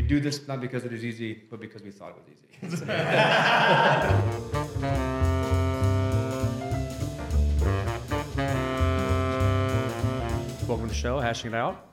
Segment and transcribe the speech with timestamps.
[0.00, 2.24] we do this not because it is easy, but because we thought it was
[2.72, 2.86] easy.
[10.66, 11.90] Welcome to the show, hashing it out.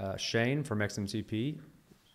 [0.00, 1.60] Uh, Shane from XMTP.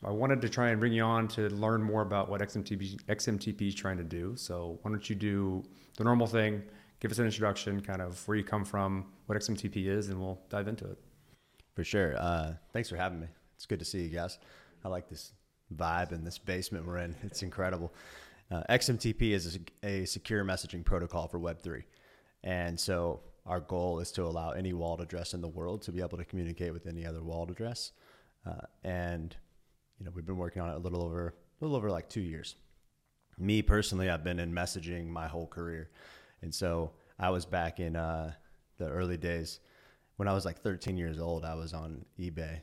[0.04, 3.70] I wanted to try and bring you on to learn more about what XMTP, XMTP
[3.70, 4.36] is trying to do.
[4.36, 5.64] So why don't you do
[5.96, 6.62] the normal thing?
[7.00, 10.42] Give us an introduction, kind of where you come from, what XMTP is, and we'll
[10.50, 10.98] dive into it.
[11.74, 12.18] For sure.
[12.18, 13.28] Uh, thanks for having me.
[13.56, 14.38] It's good to see you guys.
[14.84, 15.34] I like this
[15.76, 17.16] vibe in this basement we're in.
[17.24, 17.94] It's incredible.
[18.50, 21.84] Uh, XMTP is a, a secure messaging protocol for Web3.
[22.44, 26.02] And so our goal is to allow any wallet address in the world to be
[26.02, 27.92] able to communicate with any other wallet address.
[28.46, 29.36] Uh, and
[30.00, 32.22] you know, we've been working on it a little over a little over like two
[32.22, 32.56] years.
[33.38, 35.92] Me personally, I've been in messaging my whole career,
[36.42, 38.34] and so I was back in uh,
[38.78, 39.60] the early days
[40.18, 41.46] when I was like 13 years old.
[41.46, 42.62] I was on eBay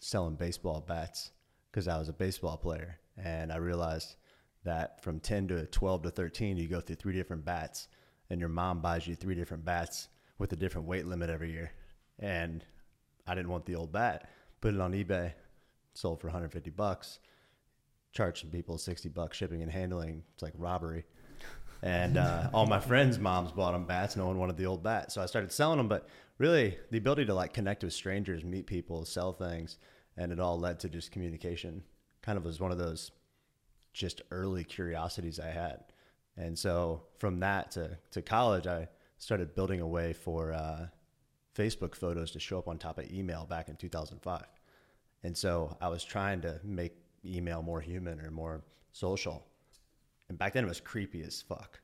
[0.00, 1.32] selling baseball bats
[1.70, 4.16] because I was a baseball player, and I realized
[4.64, 7.88] that from 10 to 12 to 13, you go through three different bats
[8.30, 11.72] and your mom buys you three different bats with a different weight limit every year.
[12.18, 12.64] And
[13.26, 14.30] I didn't want the old bat.
[14.60, 15.32] Put it on eBay,
[15.94, 17.18] sold for 150 bucks,
[18.12, 20.22] charged some people 60 bucks shipping and handling.
[20.34, 21.04] It's like robbery.
[21.82, 24.16] And uh, all my friends' moms bought them bats.
[24.16, 25.88] No one wanted the old bat, so I started selling them.
[25.88, 29.78] But really, the ability to like connect with strangers, meet people, sell things,
[30.20, 31.82] and it all led to just communication.
[32.20, 33.10] Kind of was one of those
[33.94, 35.80] just early curiosities I had.
[36.36, 40.86] And so from that to, to college, I started building a way for uh,
[41.56, 44.44] Facebook photos to show up on top of email back in 2005.
[45.22, 46.92] And so I was trying to make
[47.24, 48.62] email more human or more
[48.92, 49.46] social.
[50.28, 51.80] And back then it was creepy as fuck.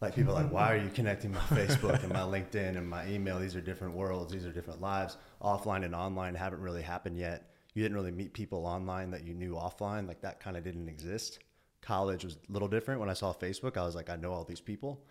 [0.00, 3.38] Like people like, why are you connecting my Facebook and my LinkedIn and my email?
[3.38, 4.32] These are different worlds.
[4.32, 5.16] These are different lives.
[5.42, 7.50] Offline and online haven't really happened yet.
[7.74, 10.06] You didn't really meet people online that you knew offline.
[10.06, 11.40] Like that kind of didn't exist
[11.84, 12.98] college was a little different.
[12.98, 15.04] When I saw Facebook, I was like, I know all these people.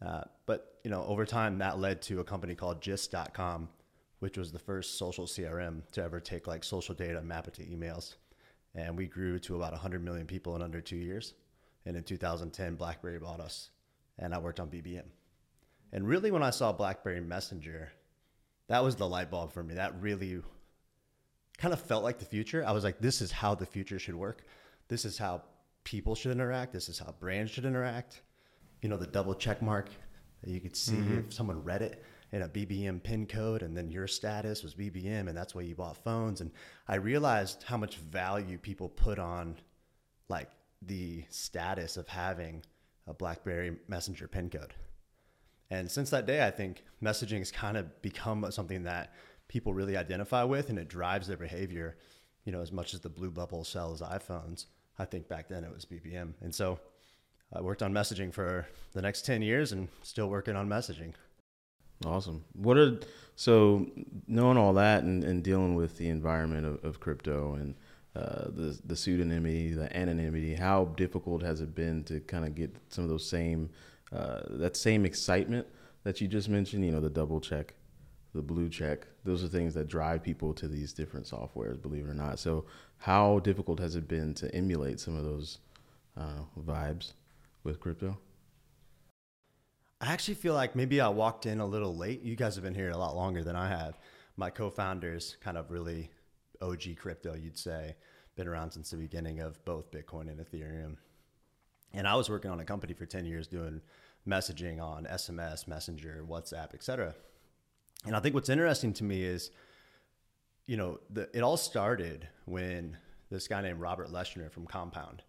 [0.00, 3.68] Uh, but you know, over time, that led to a company called Gist.com,
[4.20, 7.54] which was the first social CRM to ever take like social data, and map it
[7.54, 8.14] to emails,
[8.74, 11.34] and we grew to about 100 million people in under two years.
[11.84, 13.70] And in 2010, BlackBerry bought us,
[14.20, 15.06] and I worked on BBM.
[15.92, 17.90] And really, when I saw BlackBerry Messenger,
[18.68, 19.74] that was the light bulb for me.
[19.74, 20.40] That really
[21.58, 22.64] kind of felt like the future.
[22.64, 24.44] I was like, this is how the future should work.
[24.86, 25.42] This is how
[25.82, 26.72] people should interact.
[26.72, 28.22] This is how brands should interact.
[28.82, 29.90] You know, the double check mark
[30.42, 31.18] that you could see mm-hmm.
[31.18, 35.28] if someone read it in a BBM pin code and then your status was BBM
[35.28, 36.40] and that's why you bought phones.
[36.40, 36.52] And
[36.86, 39.56] I realized how much value people put on
[40.28, 40.48] like
[40.82, 42.62] the status of having
[43.10, 44.72] a BlackBerry Messenger pin code.
[45.70, 49.12] And since that day, I think messaging has kind of become something that
[49.48, 51.96] people really identify with and it drives their behavior,
[52.44, 54.66] you know, as much as the blue bubble sells iPhones.
[54.98, 56.34] I think back then it was BBM.
[56.40, 56.78] And so
[57.52, 61.14] I worked on messaging for the next 10 years and still working on messaging.
[62.04, 62.44] Awesome.
[62.54, 62.98] What are,
[63.36, 63.86] so
[64.26, 67.74] knowing all that and, and dealing with the environment of, of crypto and
[68.16, 72.74] uh, the, the pseudonymity, the anonymity, how difficult has it been to kind of get
[72.88, 73.70] some of those same,
[74.12, 75.66] uh, that same excitement
[76.02, 77.74] that you just mentioned, you know, the double check,
[78.34, 82.10] the blue check, those are things that drive people to these different softwares, believe it
[82.10, 82.38] or not.
[82.38, 82.64] So
[82.98, 85.58] how difficult has it been to emulate some of those
[86.16, 87.12] uh, vibes
[87.62, 88.18] with crypto?
[90.00, 92.22] I actually feel like maybe I walked in a little late.
[92.22, 93.98] You guys have been here a lot longer than I have.
[94.36, 96.10] My co-founders, kind of really
[96.62, 97.96] OG crypto, you'd say,
[98.36, 100.96] been around since the beginning of both Bitcoin and Ethereum.
[101.92, 103.80] And I was working on a company for 10 years doing
[104.28, 107.14] messaging on SMS, Messenger, WhatsApp, etc.
[108.06, 109.50] And I think what's interesting to me is
[110.70, 112.96] you know, the, it all started when
[113.28, 115.24] this guy named Robert Leshner from Compound,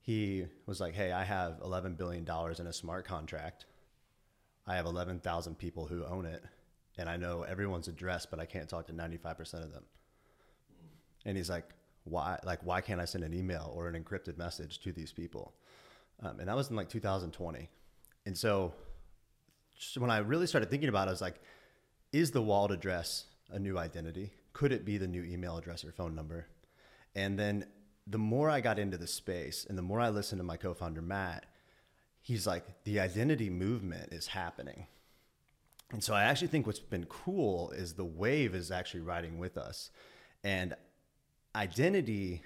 [0.00, 3.66] he was like, "Hey, I have 11 billion dollars in a smart contract.
[4.66, 6.42] I have 11,000 people who own it,
[6.98, 9.84] and I know everyone's address, but I can't talk to 95% of them."
[11.24, 11.68] And he's like,
[12.04, 12.38] "Why?
[12.44, 15.54] Like, why can't I send an email or an encrypted message to these people?"
[16.22, 17.68] Um, and that was in like 2020.
[18.26, 18.72] And so,
[19.96, 21.40] when I really started thinking about it, I was like,
[22.12, 25.92] "Is the wallet address a new identity?" could it be the new email address or
[25.92, 26.46] phone number?
[27.14, 27.66] And then
[28.06, 30.74] the more I got into the space and the more I listened to my co
[30.74, 31.46] founder, Matt,
[32.20, 34.86] he's like, the identity movement is happening.
[35.90, 39.58] And so I actually think what's been cool is the wave is actually riding with
[39.58, 39.90] us.
[40.42, 40.74] And
[41.54, 42.42] identity,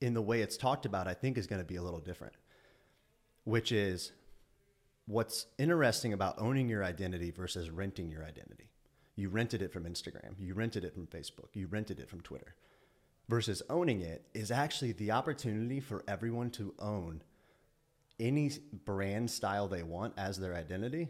[0.00, 2.34] in the way it's talked about, I think is going to be a little different,
[3.44, 4.12] which is
[5.06, 8.70] what's interesting about owning your identity versus renting your identity.
[9.16, 10.34] You rented it from Instagram.
[10.38, 11.54] You rented it from Facebook.
[11.54, 12.54] You rented it from Twitter.
[13.28, 17.22] versus owning it is actually the opportunity for everyone to own
[18.18, 18.50] any
[18.84, 21.08] brand style they want as their identity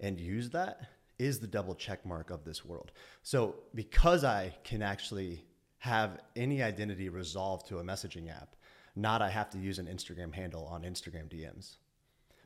[0.00, 0.80] and use that
[1.18, 2.90] is the double check mark of this world.
[3.22, 5.44] So because I can actually
[5.86, 8.56] have any identity resolved to a messaging app,
[8.94, 11.76] not I have to use an Instagram handle on Instagram DMs.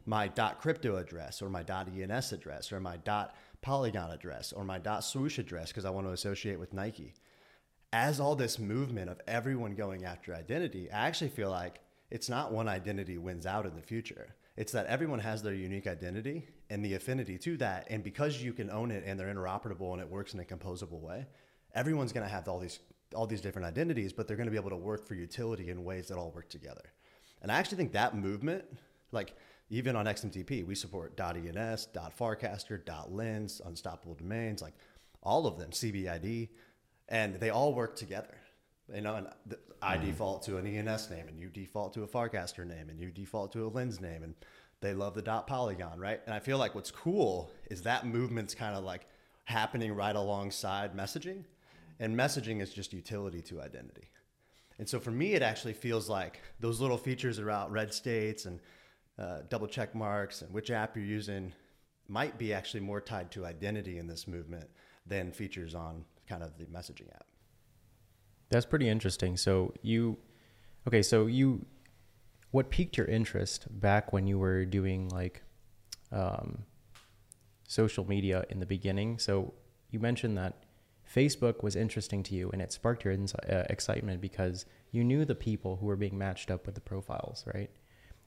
[0.06, 2.98] My .crypto address or my .ens address or my
[3.62, 7.14] .polygon address or my .swoosh address because I want to associate with Nike.
[7.92, 12.52] As all this movement of everyone going after identity, I actually feel like it's not
[12.52, 14.34] one identity wins out in the future.
[14.56, 17.86] It's that everyone has their unique identity and the affinity to that.
[17.88, 21.00] And because you can own it and they're interoperable and it works in a composable
[21.00, 21.26] way,
[21.74, 22.80] everyone's going to have all these
[23.14, 25.84] all these different identities, but they're going to be able to work for utility in
[25.84, 26.92] ways that all work together.
[27.42, 28.64] And I actually think that movement,
[29.12, 29.34] like
[29.70, 34.74] even on XMTP, we support .ens, .farcaster, .lens, Unstoppable Domains, like
[35.22, 36.48] all of them, CBID,
[37.08, 38.36] and they all work together.
[38.92, 39.28] You know, and
[39.80, 40.06] I mm.
[40.06, 43.52] default to an ENS name, and you default to a Farcaster name, and you default
[43.52, 44.34] to a Lens name, and
[44.80, 46.20] they love the dot polygon, right?
[46.26, 49.06] And I feel like what's cool is that movement's kind of like
[49.44, 51.44] happening right alongside messaging,
[52.00, 54.10] and messaging is just utility to identity.
[54.78, 58.58] And so for me, it actually feels like those little features around red states and
[59.18, 61.52] uh, double check marks and which app you're using
[62.08, 64.68] might be actually more tied to identity in this movement
[65.06, 67.26] than features on kind of the messaging app.
[68.48, 69.36] That's pretty interesting.
[69.36, 70.16] So you,
[70.88, 71.66] okay, so you,
[72.50, 75.42] what piqued your interest back when you were doing like
[76.10, 76.64] um,
[77.68, 79.18] social media in the beginning?
[79.18, 79.52] So
[79.90, 80.64] you mentioned that
[81.14, 85.34] Facebook was interesting to you and it sparked your uh, excitement because you knew the
[85.34, 87.70] people who were being matched up with the profiles, right?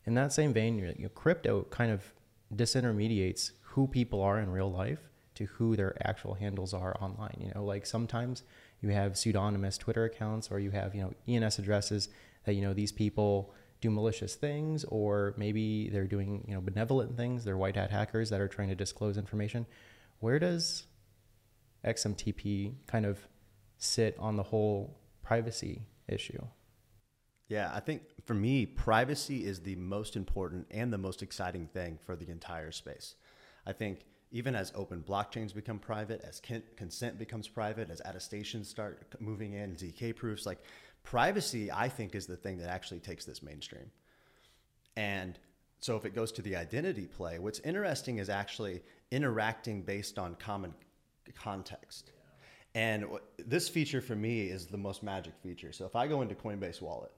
[0.05, 2.13] In that same vein, you know, crypto kind of
[2.53, 4.99] disintermediates who people are in real life
[5.35, 7.37] to who their actual handles are online.
[7.39, 8.43] You know, like sometimes
[8.81, 12.09] you have pseudonymous Twitter accounts or you have, you know, ENS addresses
[12.43, 17.15] that, you know, these people do malicious things or maybe they're doing, you know, benevolent
[17.15, 17.45] things.
[17.45, 19.65] They're white hat hackers that are trying to disclose information.
[20.19, 20.83] Where does
[21.85, 23.27] XMTP kind of
[23.77, 26.41] sit on the whole privacy issue?
[27.47, 31.99] Yeah, I think for me, privacy is the most important and the most exciting thing
[32.03, 33.15] for the entire space.
[33.65, 36.41] I think even as open blockchains become private, as
[36.75, 40.63] consent becomes private, as attestations start moving in, ZK proofs, like
[41.03, 43.91] privacy, I think, is the thing that actually takes this mainstream.
[44.95, 45.37] And
[45.81, 48.81] so if it goes to the identity play, what's interesting is actually
[49.11, 50.73] interacting based on common
[51.31, 52.11] context.
[52.75, 53.05] And
[53.37, 55.71] this feature for me is the most magic feature.
[55.71, 57.11] So if I go into Coinbase Wallet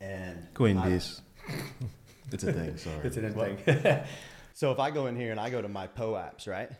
[0.00, 1.52] and Coinbase, I,
[2.32, 2.76] it's a thing.
[2.76, 4.04] Sorry, it's an thing.
[4.54, 6.70] So if I go in here and I go to my POAPs, right?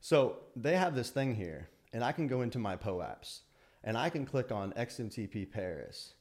[0.00, 3.40] So they have this thing here, and I can go into my POAPs
[3.84, 6.14] and I can click on XMTP Paris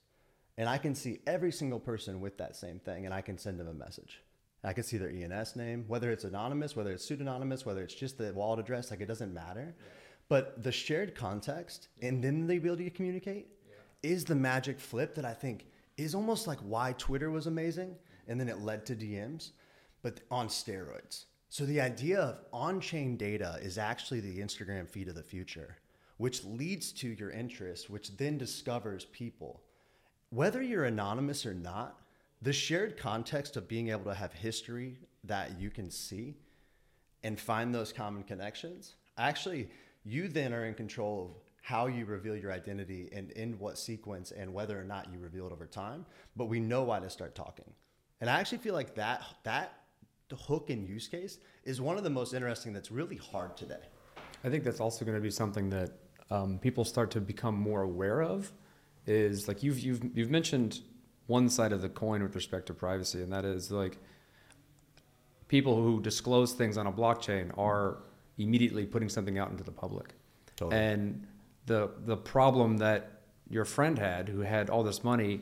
[0.57, 3.59] and I can see every single person with that same thing and I can send
[3.59, 4.21] them a message.
[4.63, 8.17] I can see their ENS name, whether it's anonymous, whether it's pseudonymous, whether it's just
[8.17, 9.73] the wallet address, like it doesn't matter.
[9.77, 9.83] Yeah.
[10.29, 14.11] But the shared context and then the ability to communicate yeah.
[14.11, 15.65] is the magic flip that I think
[15.97, 17.95] is almost like why Twitter was amazing
[18.27, 19.51] and then it led to DMs
[20.01, 21.25] but on steroids.
[21.49, 25.77] So the idea of on-chain data is actually the Instagram feed of the future,
[26.17, 29.61] which leads to your interest, which then discovers people.
[30.29, 31.99] Whether you're anonymous or not,
[32.41, 36.37] the shared context of being able to have history that you can see
[37.23, 39.69] and find those common connections, actually,
[40.03, 44.31] you then are in control of how you reveal your identity and in what sequence
[44.31, 46.05] and whether or not you reveal it over time.
[46.35, 47.71] But we know why to start talking.
[48.19, 49.77] And I actually feel like that that
[50.35, 53.83] hook and use case is one of the most interesting that's really hard today.
[54.43, 55.91] I think that's also going to be something that
[56.29, 58.51] um, people start to become more aware of.
[59.07, 60.81] Is like you've you've you've mentioned
[61.37, 63.97] one side of the coin with respect to privacy, and that is like
[65.47, 67.97] people who disclose things on a blockchain are
[68.37, 70.07] immediately putting something out into the public.
[70.55, 70.81] Totally.
[70.81, 71.27] And
[71.65, 73.01] the the problem that
[73.49, 75.41] your friend had, who had all this money,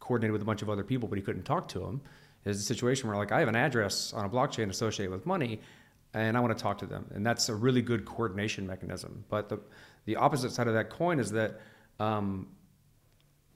[0.00, 2.00] coordinated with a bunch of other people, but he couldn't talk to them
[2.44, 5.60] is a situation where like I have an address on a blockchain associated with money
[6.14, 7.06] and I want to talk to them.
[7.14, 9.24] And that's a really good coordination mechanism.
[9.28, 9.60] But the,
[10.06, 11.60] the opposite side of that coin is that
[12.00, 12.48] um,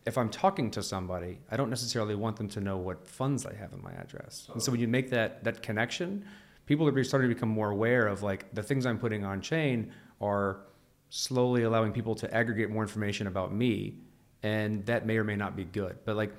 [0.04, 3.54] if I'm talking to somebody, I don't necessarily want them to know what funds I
[3.54, 4.48] have in my address.
[4.52, 6.24] And so when you make that, that connection,
[6.66, 9.92] people are starting to become more aware of like the things I'm putting on chain
[10.20, 10.60] are
[11.08, 13.94] slowly allowing people to aggregate more information about me.
[14.42, 15.98] And that may or may not be good.
[16.04, 16.32] But like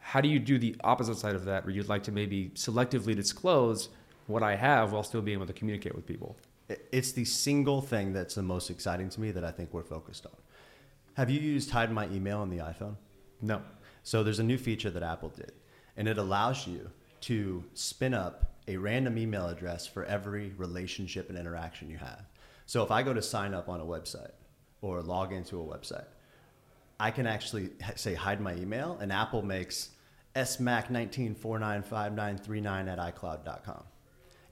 [0.00, 3.14] how do you do the opposite side of that where you'd like to maybe selectively
[3.14, 3.90] disclose
[4.26, 6.36] what I have while still being able to communicate with people?
[6.90, 10.26] It's the single thing that's the most exciting to me that I think we're focused
[10.26, 10.32] on.
[11.14, 12.96] Have you used Hide My Email on the iPhone?
[13.42, 13.62] No.
[14.02, 15.52] So there's a new feature that Apple did,
[15.96, 16.90] and it allows you
[17.22, 22.24] to spin up a random email address for every relationship and interaction you have.
[22.66, 24.32] So if I go to sign up on a website
[24.80, 26.06] or log into a website,
[26.98, 29.90] I can actually say hide my email, and Apple makes
[30.36, 33.82] smac19495939 at icloud.com.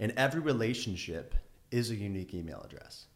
[0.01, 1.35] And every relationship
[1.71, 3.07] is a unique email address.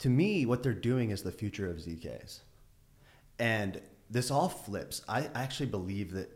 [0.00, 2.40] To me, what they're doing is the future of ZKs.
[3.40, 3.80] And
[4.10, 5.02] this all flips.
[5.08, 6.30] I actually believe that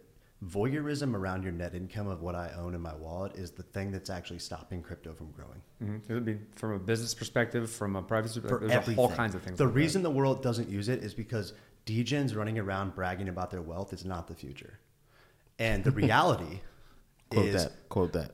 [0.44, 3.90] voyeurism around your net income of what I own in my wallet is the thing
[3.92, 5.62] that's actually stopping crypto from growing.
[5.82, 6.10] Mm-hmm.
[6.10, 8.68] It would be from a business perspective, from a privacy perspective.
[8.68, 8.98] There's everything.
[8.98, 9.58] all kinds of things.
[9.58, 9.80] The like that.
[9.80, 11.52] reason the world doesn't use it is because
[11.86, 14.78] degens running around bragging about their wealth is not the future.
[15.58, 16.60] And the reality
[17.30, 17.88] Quote is that.
[17.88, 18.32] Quote that.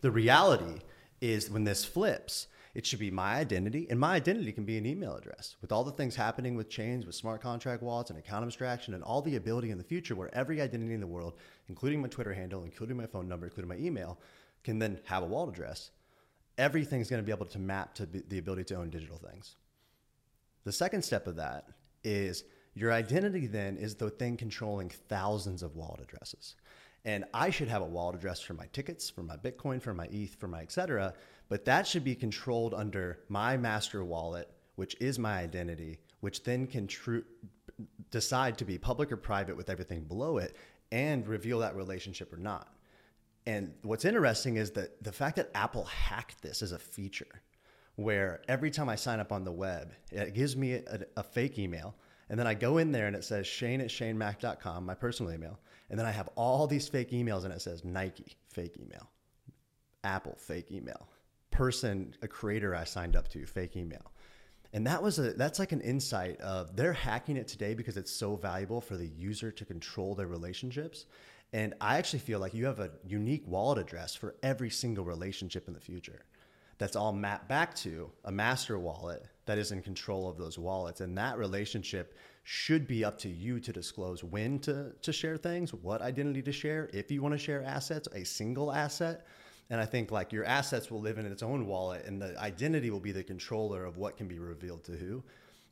[0.00, 0.80] the reality
[1.20, 4.86] is when this flips, it should be my identity, and my identity can be an
[4.86, 5.56] email address.
[5.60, 9.02] With all the things happening with chains, with smart contract wallets, and account abstraction, and
[9.02, 11.34] all the ability in the future where every identity in the world,
[11.68, 14.18] including my Twitter handle, including my phone number, including my email,
[14.64, 15.90] can then have a wallet address,
[16.58, 19.56] everything's going to be able to map to the ability to own digital things.
[20.64, 21.68] The second step of that
[22.04, 22.44] is
[22.74, 26.56] your identity then is the thing controlling thousands of wallet addresses.
[27.04, 30.06] And I should have a wallet address for my tickets, for my Bitcoin, for my
[30.10, 31.14] ETH, for my etc.
[31.48, 36.66] but that should be controlled under my master wallet, which is my identity, which then
[36.66, 37.24] can tru-
[38.10, 40.56] decide to be public or private with everything below it
[40.92, 42.74] and reveal that relationship or not.
[43.46, 47.42] And what's interesting is that the fact that Apple hacked this as a feature,
[47.96, 51.58] where every time I sign up on the web, it gives me a, a fake
[51.58, 51.94] email.
[52.30, 55.58] And then I go in there and it says Shane at ShaneMac.com, my personal email.
[55.90, 59.08] And then I have all these fake emails and it says Nike, fake email,
[60.04, 61.08] Apple, fake email,
[61.50, 64.12] person, a creator I signed up to, fake email.
[64.74, 68.12] And that was a that's like an insight of they're hacking it today because it's
[68.12, 71.06] so valuable for the user to control their relationships.
[71.54, 75.66] And I actually feel like you have a unique wallet address for every single relationship
[75.66, 76.26] in the future.
[76.76, 81.00] That's all mapped back to a master wallet that is in control of those wallets.
[81.00, 82.14] And that relationship
[82.44, 86.52] should be up to you to disclose when to, to share things, what identity to
[86.52, 89.26] share, if you want to share assets, a single asset.
[89.70, 92.90] And I think like your assets will live in its own wallet and the identity
[92.90, 95.24] will be the controller of what can be revealed to who.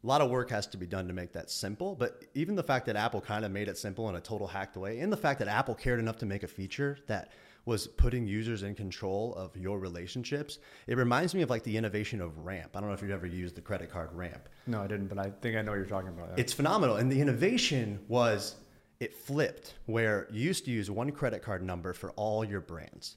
[0.02, 2.62] A lot of work has to be done to make that simple, but even the
[2.62, 5.16] fact that Apple kind of made it simple in a total hacked way, and the
[5.16, 7.33] fact that Apple cared enough to make a feature that
[7.67, 12.21] was putting users in control of your relationships, it reminds me of like the innovation
[12.21, 12.71] of Ramp.
[12.75, 14.49] I don't know if you've ever used the credit card Ramp.
[14.67, 16.39] No, I didn't, but I think I know what you're talking about.
[16.39, 16.97] It's phenomenal.
[16.97, 18.55] And the innovation was
[19.01, 23.17] it flipped where you used to use one credit card number for all your brands.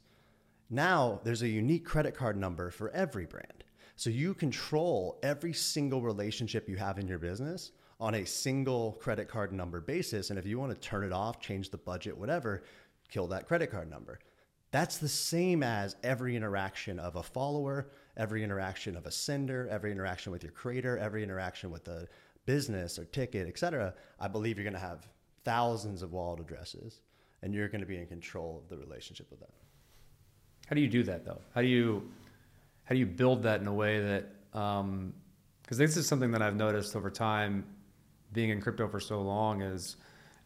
[0.69, 3.63] Now there's a unique credit card number for every brand.
[3.95, 9.27] So you control every single relationship you have in your business on a single credit
[9.27, 10.31] card number basis.
[10.31, 12.63] And if you want to turn it off, change the budget, whatever,
[13.09, 14.19] kill that credit card number.
[14.71, 19.91] That's the same as every interaction of a follower, every interaction of a sender, every
[19.91, 22.07] interaction with your creator, every interaction with a
[22.45, 23.93] business or ticket, etc.
[24.19, 25.07] I believe you're going to have
[25.43, 27.01] thousands of wallet addresses
[27.41, 29.49] and you're going to be in control of the relationship with them.
[30.67, 31.41] How do you do that though?
[31.55, 32.09] How do you
[32.83, 35.13] how do you build that in a way that um,
[35.61, 37.63] because this is something that I've noticed over time,
[38.33, 39.97] being in crypto for so long is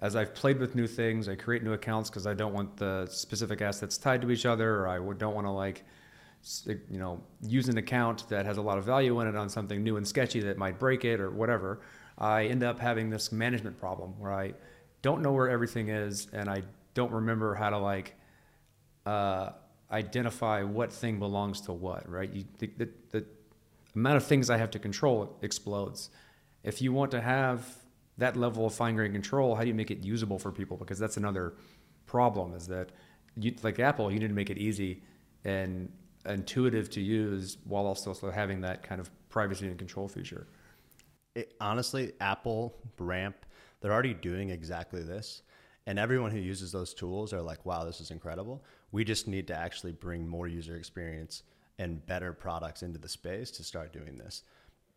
[0.03, 3.07] as I've played with new things, I create new accounts because I don't want the
[3.09, 5.85] specific assets tied to each other, or I don't want to like
[6.65, 9.81] you know use an account that has a lot of value in it on something
[9.81, 11.79] new and sketchy that might break it or whatever.
[12.17, 14.55] I end up having this management problem where I
[15.01, 16.63] don't know where everything is and I
[16.95, 18.13] don't remember how to like
[19.05, 19.51] uh,
[19.89, 22.29] identify what thing belongs to what, right?
[22.29, 23.25] You, the, the, the
[23.95, 26.09] amount of things I have to control explodes.
[26.61, 27.82] If you want to have
[28.17, 30.77] that level of fine grained control, how do you make it usable for people?
[30.77, 31.53] Because that's another
[32.05, 32.91] problem is that,
[33.35, 35.01] you, like Apple, you need to make it easy
[35.43, 35.91] and
[36.25, 40.47] intuitive to use while also, also having that kind of privacy and control feature.
[41.35, 43.35] it, honestly, Apple, Ramp,
[43.81, 45.41] they're already doing exactly this.
[45.85, 48.63] And everyone who uses those tools are like, wow, this is incredible.
[48.91, 51.43] We just need to actually bring more user experience
[51.77, 54.43] and better products into the space to start doing this.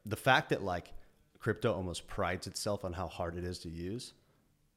[0.04, 0.92] The fact that like
[1.38, 4.12] crypto almost prides itself on how hard it is to use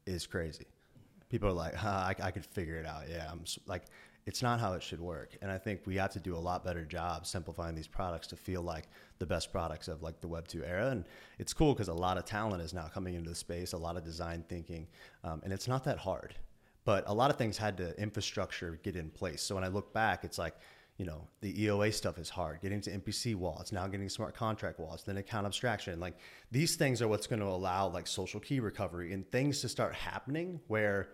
[0.06, 0.66] is crazy.
[1.30, 3.04] People are like, huh, I, I could figure it out.
[3.10, 3.84] Yeah, I'm like,
[4.26, 5.38] it's not how it should work.
[5.42, 8.36] And I think we have to do a lot better job simplifying these products to
[8.36, 8.88] feel like
[9.18, 10.90] the best products of like the Web 2 era.
[10.90, 11.06] And
[11.38, 13.98] it's cool because a lot of talent is now coming into the space, a lot
[13.98, 14.88] of design thinking,
[15.24, 16.36] um, and it's not that hard.
[16.86, 19.42] But a lot of things had to infrastructure get in place.
[19.42, 20.56] So when I look back, it's like,
[21.00, 22.60] you know, the EOA stuff is hard.
[22.62, 25.98] Getting to MPC wallets, now getting smart contract wallets, then account abstraction.
[25.98, 26.18] Like
[26.52, 29.96] these things are what's going to allow like social key recovery and things to start
[29.96, 31.08] happening where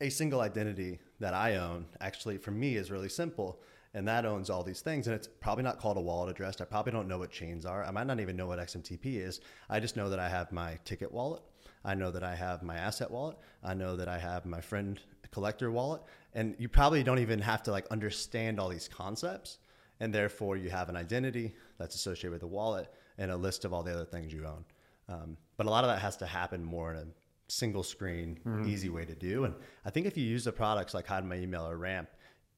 [0.00, 3.60] a single identity that I own actually for me is really simple
[3.94, 6.60] and that owns all these things and it's probably not called a wallet address.
[6.60, 7.84] I probably don't know what chains are.
[7.84, 9.40] I might not even know what XMTP is.
[9.68, 11.42] I just know that I have my ticket wallet.
[11.84, 13.38] I know that I have my asset wallet.
[13.64, 15.00] I know that I have my friend
[15.30, 16.02] collector wallet
[16.34, 19.58] and you probably don't even have to like understand all these concepts
[20.00, 23.72] and therefore you have an identity that's associated with the wallet and a list of
[23.72, 24.64] all the other things you own.
[25.08, 27.06] Um, but a lot of that has to happen more in a
[27.48, 31.06] single screen easy way to do and i think if you use the products like
[31.06, 32.08] hide my email or ramp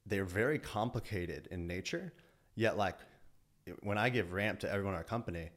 [0.05, 2.13] they're very complicated in nature
[2.53, 2.97] yet like
[3.81, 5.49] when i give ramp to everyone in our company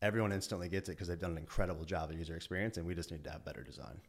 [0.00, 2.94] everyone instantly gets it because they've done an incredible job of user experience and we
[2.94, 4.00] just need to have better design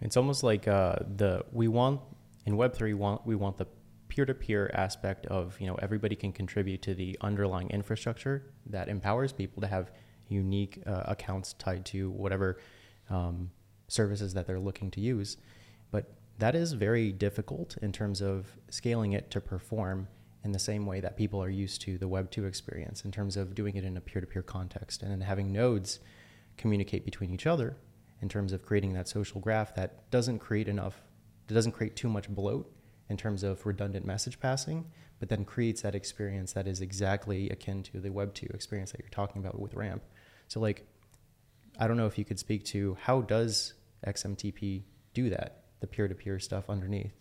[0.00, 2.00] It's almost like uh, the we want
[2.46, 3.66] in Web three want we want the
[4.08, 8.88] peer to peer aspect of you know everybody can contribute to the underlying infrastructure that
[8.88, 9.90] empowers people to have
[10.28, 12.58] unique uh, accounts tied to whatever
[13.10, 13.50] um,
[13.88, 15.36] services that they're looking to use,
[15.90, 20.08] but that is very difficult in terms of scaling it to perform
[20.42, 23.36] in the same way that people are used to the Web two experience in terms
[23.36, 26.00] of doing it in a peer to peer context and then having nodes
[26.56, 27.76] communicate between each other
[28.24, 31.02] in terms of creating that social graph that doesn't create enough,
[31.46, 32.74] that doesn't create too much bloat
[33.10, 34.86] in terms of redundant message passing,
[35.20, 39.00] but then creates that experience that is exactly akin to the Web 2 experience that
[39.00, 40.02] you're talking about with RAMP.
[40.48, 40.86] So, like,
[41.78, 43.74] I don't know if you could speak to how does
[44.06, 47.12] XMTP do that, the peer to peer stuff underneath.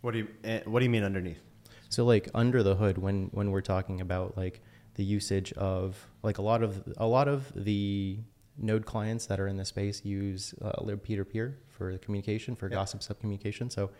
[0.00, 1.40] what do you eh, what do you mean underneath
[1.88, 4.60] So like under the hood, when when we're talking about like
[4.94, 8.18] the usage of like a lot of a lot of the
[8.56, 12.54] node clients that are in the space use uh, lib peer to peer for communication
[12.56, 12.76] for Yeah.
[12.76, 13.70] gossip sub communication.
[13.70, 13.90] So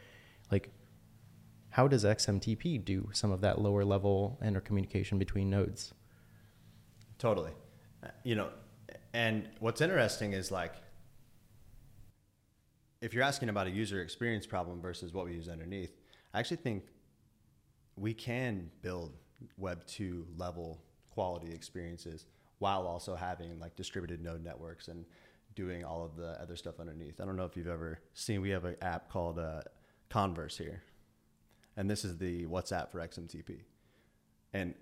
[0.50, 0.70] like
[1.70, 5.94] how does XMTP do some of that lower level intercommunication between nodes?
[7.18, 7.52] Totally.
[8.02, 8.50] Uh, You know,
[9.12, 10.74] and what's interesting is like,
[13.00, 15.96] if you're asking about a user experience problem versus what we use underneath,
[16.34, 16.84] I actually think
[17.96, 19.16] we can build
[19.56, 22.26] Web 2 level quality experiences
[22.60, 25.04] while also having like distributed node networks and
[25.56, 27.20] doing all of the other stuff underneath.
[27.20, 29.62] I don't know if you've ever seen, we have an app called uh,
[30.08, 30.82] Converse here.
[31.76, 33.62] And this is the WhatsApp for XMTP.
[34.52, 34.74] And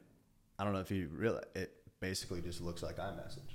[0.58, 3.54] I don't know if you realize it basically just looks like iMessage.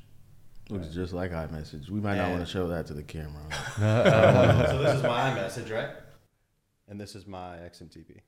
[0.70, 1.90] Looks just like iMessage.
[1.90, 3.44] We might not want to show that to the camera.
[3.76, 5.90] so this is my iMessage, right?
[6.88, 8.22] And this is my XMTP.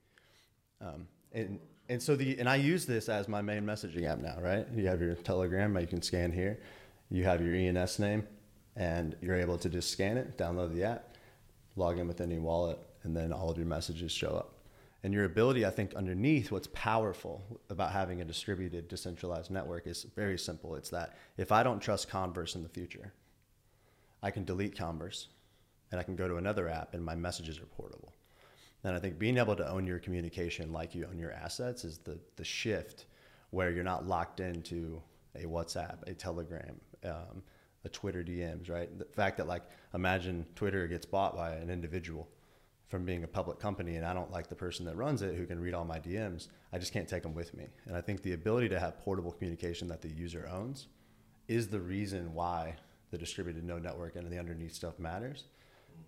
[0.82, 1.60] Um, and
[1.90, 4.66] and so the and I use this as my main messaging app now, right?
[4.76, 6.60] You have your Telegram, you can scan here.
[7.10, 8.28] You have your ENS name,
[8.76, 11.16] and you're able to just scan it, download the app,
[11.76, 14.54] log in with any wallet, and then all of your messages show up.
[15.04, 20.04] And your ability, I think, underneath what's powerful about having a distributed, decentralized network is
[20.16, 20.74] very simple.
[20.74, 23.14] It's that if I don't trust Converse in the future,
[24.24, 25.28] I can delete Converse
[25.92, 28.15] and I can go to another app and my messages are portable.
[28.86, 31.98] And I think being able to own your communication like you own your assets is
[31.98, 33.06] the, the shift
[33.50, 35.02] where you're not locked into
[35.34, 37.42] a WhatsApp, a Telegram, um,
[37.84, 38.96] a Twitter DMs, right?
[38.98, 39.64] The fact that, like,
[39.96, 42.30] imagine Twitter gets bought by an individual
[42.88, 45.48] from being a public company and I don't like the person that runs it who
[45.48, 47.66] can read all my DMs, I just can't take them with me.
[47.88, 50.90] And I think the ability to have portable communication that the user owns
[51.48, 52.76] is the reason why
[53.10, 55.46] the distributed node network and the underneath stuff matters.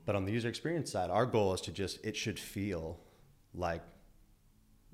[0.06, 3.00] But on the user experience side, our goal is to just, it should feel
[3.54, 3.84] like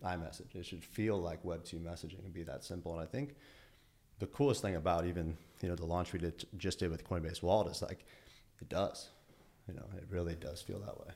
[0.03, 0.55] iMessage.
[0.55, 2.93] It should feel like Web2 messaging and be that simple.
[2.93, 3.35] And I think
[4.19, 7.41] the coolest thing about even, you know, the launch we did, just did with Coinbase
[7.41, 8.05] Wallet is like,
[8.59, 9.09] it does.
[9.67, 11.13] You know, it really does feel that way.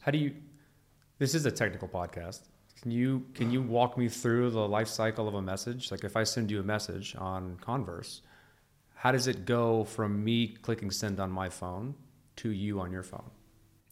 [0.00, 0.34] How do you?
[1.18, 2.48] This is a technical podcast.
[2.80, 5.90] Can you can you walk me through the life cycle of a message?
[5.90, 8.22] Like if I send you a message on Converse,
[8.94, 11.94] how does it go from me clicking send on my phone
[12.40, 13.30] to you on your phone?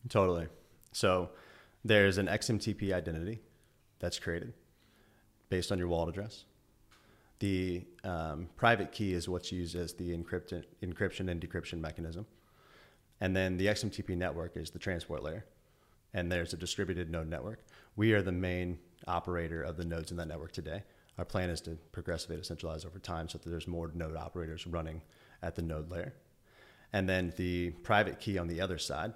[0.09, 0.47] Totally.
[0.93, 1.31] So
[1.85, 3.41] there's an XMTP identity
[3.99, 4.55] that's created
[5.51, 6.45] based on your wallet address.
[7.41, 12.27] The um, private key is what's used as the encryption, encryption and decryption mechanism.
[13.21, 15.45] And then the XMTP network is the transport layer.
[16.15, 17.65] And there's a distributed node network.
[17.97, 20.83] We are the main operator of the nodes in that network today.
[21.19, 25.03] Our plan is to progressively decentralize over time so that there's more node operators running
[25.43, 26.15] at the node layer.
[26.93, 29.15] And then the private key on the other side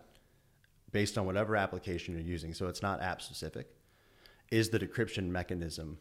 [0.90, 3.66] based on whatever application you're using, so it's not app specific,
[4.50, 5.98] is the decryption mechanism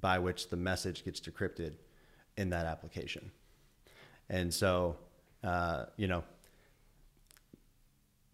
[0.00, 1.74] by which the message gets decrypted
[2.36, 3.30] in that application.
[4.28, 4.96] And so,
[5.44, 6.24] uh, you know,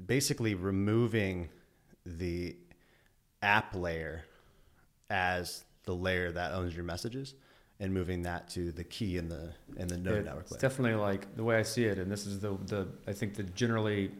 [0.04, 1.50] basically removing
[2.06, 2.56] the
[3.42, 4.24] app layer
[5.10, 7.34] as the layer that owns your messages
[7.82, 10.94] and moving that to the key in the in the node It- network It's definitely
[10.94, 14.12] like the way I see it, and this is the, the I think the generally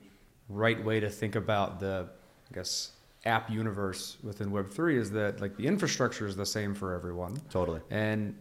[0.48, 2.08] right way to think about the
[2.50, 2.90] I guess
[3.24, 7.36] app universe within Web three is that like the infrastructure is the same for everyone,
[7.50, 7.80] Totally.
[7.90, 8.34] and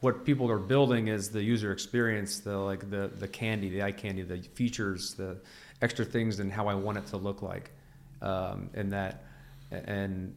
[0.00, 3.92] what people are building is the user experience, the like the the candy, the eye
[3.92, 5.36] candy, the features, the
[5.80, 7.70] extra things, and how I want it to look like,
[8.20, 9.22] um, and that
[9.70, 10.34] and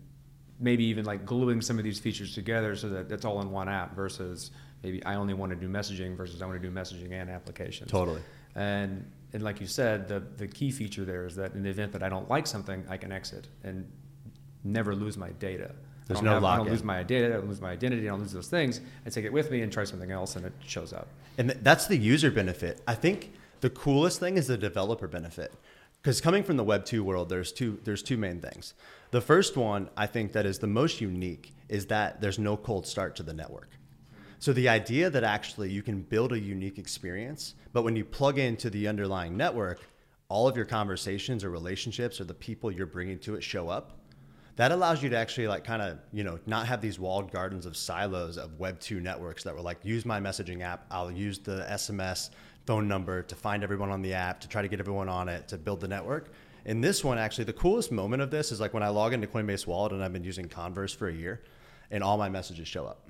[0.59, 3.69] maybe even like gluing some of these features together so that it's all in one
[3.69, 4.51] app versus
[4.83, 7.89] maybe I only want to do messaging versus I want to do messaging and applications.
[7.91, 8.21] Totally.
[8.55, 11.91] And and like you said, the the key feature there is that in the event
[11.93, 13.89] that I don't like something, I can exit and
[14.63, 15.71] never lose my data.
[16.07, 17.27] There's I no have- I don't lose my data.
[17.27, 18.07] I don't lose my identity.
[18.07, 18.81] I don't lose those things.
[19.05, 21.07] I take it with me and try something else, and it shows up.
[21.37, 22.81] And th- that's the user benefit.
[22.87, 25.53] I think the coolest thing is the developer benefit.
[26.01, 28.73] Because coming from the Web 2 world, there's two, there's two main things.
[29.11, 32.87] The first one, I think that is the most unique, is that there's no cold
[32.87, 33.71] start to the network.
[34.39, 38.39] So the idea that actually you can build a unique experience, but when you plug
[38.39, 39.81] into the underlying network,
[40.29, 43.99] all of your conversations or relationships or the people you're bringing to it show up,
[44.59, 47.65] that allows you to actually like kind of you know not have these walled gardens
[47.65, 51.39] of silos of web 2 networks that were like use my messaging app i'll use
[51.39, 52.31] the sms
[52.69, 55.47] phone number to find everyone on the app to try to get everyone on it
[55.47, 56.31] to build the network
[56.65, 59.27] in this one actually the coolest moment of this is like when i log into
[59.27, 61.41] coinbase wallet and i've been using converse for a year
[61.91, 63.09] and all my messages show up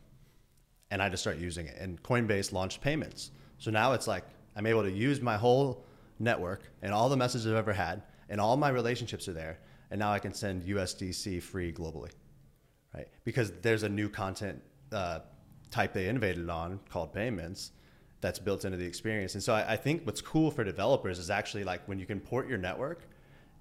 [0.91, 1.77] and I just start using it.
[1.79, 3.31] And Coinbase launched payments.
[3.57, 4.23] So now it's like
[4.55, 5.85] I'm able to use my whole
[6.19, 9.59] network and all the messages I've ever had, and all my relationships are there.
[9.91, 12.11] And now I can send USDC free globally,
[12.93, 13.07] right?
[13.23, 15.19] Because there's a new content uh,
[15.71, 17.71] type they innovated on called payments
[18.21, 19.33] that's built into the experience.
[19.33, 22.19] And so I, I think what's cool for developers is actually like when you can
[22.19, 23.03] port your network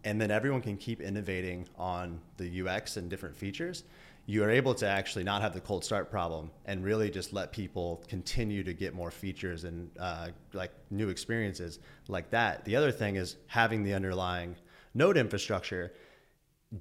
[0.04, 3.84] and then everyone can keep innovating on the UX and different features,
[4.26, 7.50] you are able to actually not have the cold start problem and really just let
[7.50, 12.64] people continue to get more features and uh, like new experiences like that.
[12.64, 14.54] The other thing is having the underlying
[14.94, 15.92] node infrastructure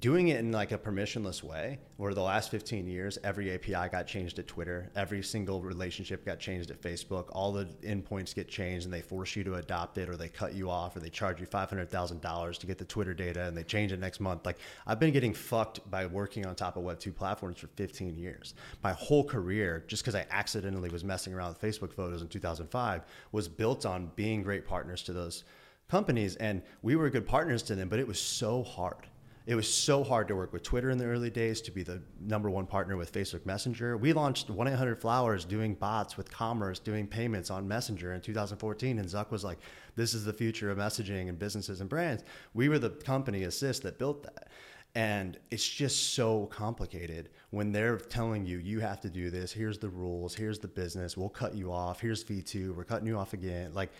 [0.00, 4.06] doing it in like a permissionless way where the last 15 years every api got
[4.06, 8.84] changed at twitter every single relationship got changed at facebook all the endpoints get changed
[8.84, 11.40] and they force you to adopt it or they cut you off or they charge
[11.40, 14.44] you $500000 to get the twitter data and they change it next month.
[14.44, 18.14] Like i've been getting fucked by working on top of web 2 platforms for 15
[18.14, 18.52] years.
[18.82, 23.06] My whole career just because i accidentally was messing around with facebook photos in 2005
[23.32, 25.44] was built on being great partners to those
[25.88, 29.06] companies and we were good partners to them but it was so hard
[29.48, 32.02] it was so hard to work with Twitter in the early days to be the
[32.20, 33.96] number one partner with Facebook Messenger.
[33.96, 38.98] We launched 1 800 Flowers doing bots with commerce, doing payments on Messenger in 2014.
[38.98, 39.56] And Zuck was like,
[39.96, 42.24] this is the future of messaging and businesses and brands.
[42.52, 44.48] We were the company Assist that built that.
[44.94, 49.50] And it's just so complicated when they're telling you, you have to do this.
[49.50, 50.34] Here's the rules.
[50.34, 51.16] Here's the business.
[51.16, 52.00] We'll cut you off.
[52.00, 52.76] Here's V2.
[52.76, 53.72] We're cutting you off again.
[53.72, 53.92] Like,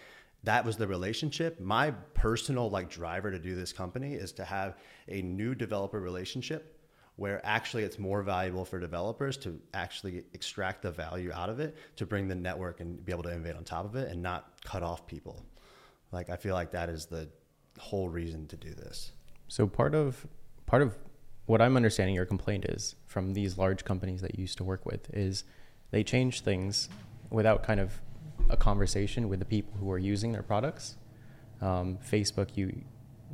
[0.45, 1.61] that was the relationship.
[1.61, 4.77] My personal like driver to do this company is to have
[5.09, 6.79] a new developer relationship
[7.17, 11.77] where actually it's more valuable for developers to actually extract the value out of it
[11.97, 14.53] to bring the network and be able to innovate on top of it and not
[14.65, 15.45] cut off people.
[16.13, 17.29] Like i feel like that is the
[17.79, 19.13] whole reason to do this.
[19.49, 20.27] So part of
[20.67, 20.97] part of
[21.47, 24.87] what I'm understanding your complaint is from these large companies that you used to work
[24.87, 25.45] with is
[25.91, 26.89] they change things
[27.31, 28.01] without kind of
[28.51, 30.97] a conversation with the people who are using their products.
[31.61, 32.85] Um, Facebook, you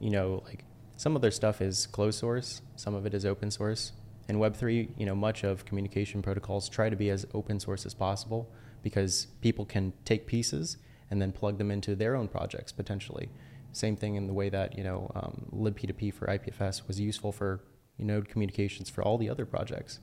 [0.00, 0.64] you know, like
[0.96, 3.92] some of their stuff is closed source, some of it is open source.
[4.28, 7.94] In Web3, you know, much of communication protocols try to be as open source as
[7.94, 8.50] possible
[8.82, 10.78] because people can take pieces
[11.10, 13.28] and then plug them into their own projects potentially.
[13.72, 17.60] Same thing in the way that you know um, libp2p for IPFS was useful for
[17.98, 19.98] you know communications for all the other projects,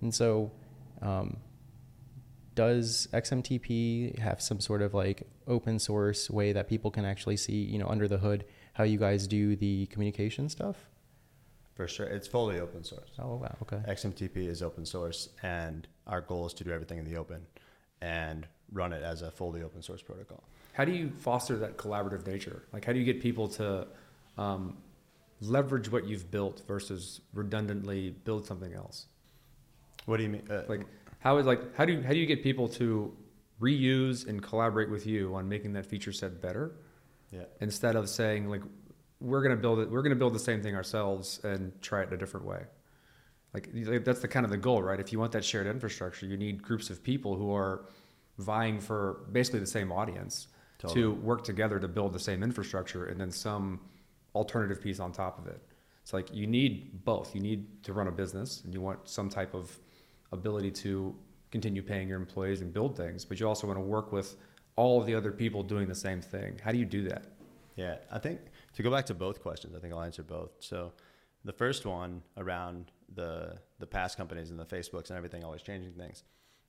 [0.00, 0.50] and so
[1.00, 1.36] um,
[2.54, 7.56] does XMTP have some sort of like open source way that people can actually see
[7.64, 10.76] you know under the hood how you guys do the communication stuff?
[11.74, 13.80] for sure it's fully open source Oh wow, okay.
[13.88, 17.40] xmtp is open source and our goal is to do everything in the open
[18.00, 22.26] and run it as a fully open source protocol How do you foster that collaborative
[22.26, 22.62] nature?
[22.72, 23.86] Like, how do you get people to
[24.38, 24.76] um,
[25.40, 29.06] leverage what you've built versus redundantly build something else?
[30.06, 30.86] what do you mean uh, Like,
[31.24, 33.12] how is like how do you, how do you get people to
[33.60, 36.76] reuse and collaborate with you on making that feature set better
[37.32, 38.62] yeah instead of saying like
[39.24, 42.14] we're gonna build it we're gonna build the same thing ourselves and try it in
[42.14, 42.62] a different way.
[43.52, 45.00] Like like, that's the kind of the goal, right?
[45.00, 47.86] If you want that shared infrastructure, you need groups of people who are
[48.38, 51.02] vying for basically the same audience Totally.
[51.02, 53.80] to work together to build the same infrastructure and then some
[54.34, 55.62] alternative piece on top of it.
[56.02, 57.34] It's like you need both.
[57.34, 59.78] You need to run a business and you want some type of
[60.34, 61.14] ability to
[61.50, 64.36] continue paying your employees and build things, but you also want to work with
[64.76, 66.58] all of the other people doing the same thing.
[66.62, 67.26] How do you do that?
[67.76, 68.40] Yeah, I think
[68.74, 70.50] to go back to both questions, I think I'll answer both.
[70.60, 70.92] So,
[71.44, 75.92] the first one around the the past companies and the Facebooks and everything always changing
[75.92, 76.24] things.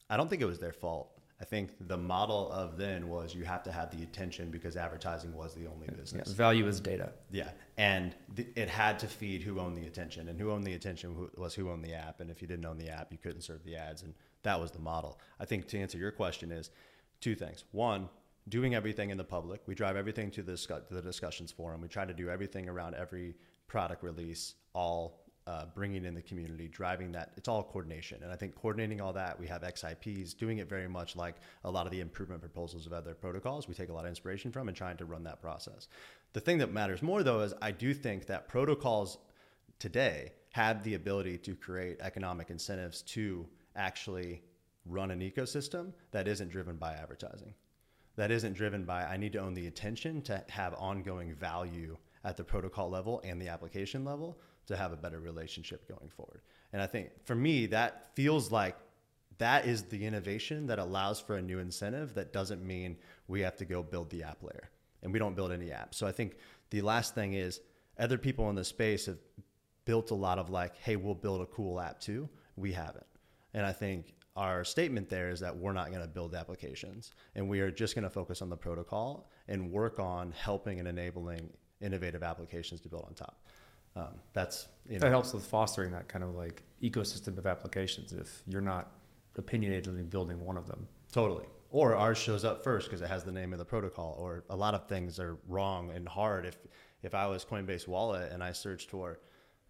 [0.09, 1.14] I don't think it was their fault.
[1.45, 5.31] I think the model of then was you have to have the attention because advertising
[5.31, 6.31] was the only Yeah, business.
[6.31, 7.11] value is data.
[7.29, 10.73] Yeah, and th- it had to feed who owned the attention, and who owned the
[10.73, 12.19] attention was who owned the app.
[12.19, 14.71] And if you didn't own the app, you couldn't serve the ads, and that was
[14.71, 15.19] the model.
[15.39, 16.71] I think to answer your question is
[17.21, 17.63] two things.
[17.73, 18.09] One,
[18.49, 19.61] doing everything in the public.
[19.67, 21.79] We drive everything to the, discu- the discussions forum.
[21.79, 23.35] We try to do everything around every
[23.67, 27.31] product release, all uh, bringing in the community, driving that.
[27.37, 29.39] It's all coordination, and I think coordinating all that.
[29.39, 32.93] We have XIPs doing it very much like a lot of the improvement proposals of
[32.93, 33.67] other protocols.
[33.67, 35.87] We take a lot of inspiration from and trying to run that process.
[36.33, 39.19] The thing that matters more though is I do think that protocols
[39.79, 44.41] today have the ability to create economic incentives to actually
[44.85, 47.53] run an ecosystem that isn't driven by advertising.
[48.15, 52.37] That isn't driven by I need to own the attention to have ongoing value at
[52.37, 56.41] the protocol level and the application level to have a better relationship going forward.
[56.73, 58.75] And I think for me that feels like
[59.37, 62.97] that is the innovation that allows for a new incentive that doesn't mean
[63.27, 64.69] we have to go build the app layer
[65.03, 65.95] and we don't build any apps.
[65.95, 66.37] So I think
[66.69, 67.61] the last thing is
[67.99, 69.17] other people in the space have
[69.85, 72.29] built a lot of like, hey, we'll build a cool app too.
[72.55, 73.05] We haven't.
[73.53, 77.47] And I think our statement there is that we're not going to build applications and
[77.47, 81.49] we are just going to focus on the protocol and work on helping and enabling
[81.81, 83.45] innovative applications to build on top.
[83.95, 88.43] Um, that's you That helps with fostering that kind of like ecosystem of applications if
[88.47, 88.91] you're not
[89.37, 90.87] opinionatedly building one of them.
[91.11, 91.45] Totally.
[91.71, 94.15] Or ours shows up first because it has the name of the protocol.
[94.19, 96.45] Or a lot of things are wrong and hard.
[96.45, 96.57] If
[97.03, 99.19] if I was Coinbase Wallet and I searched for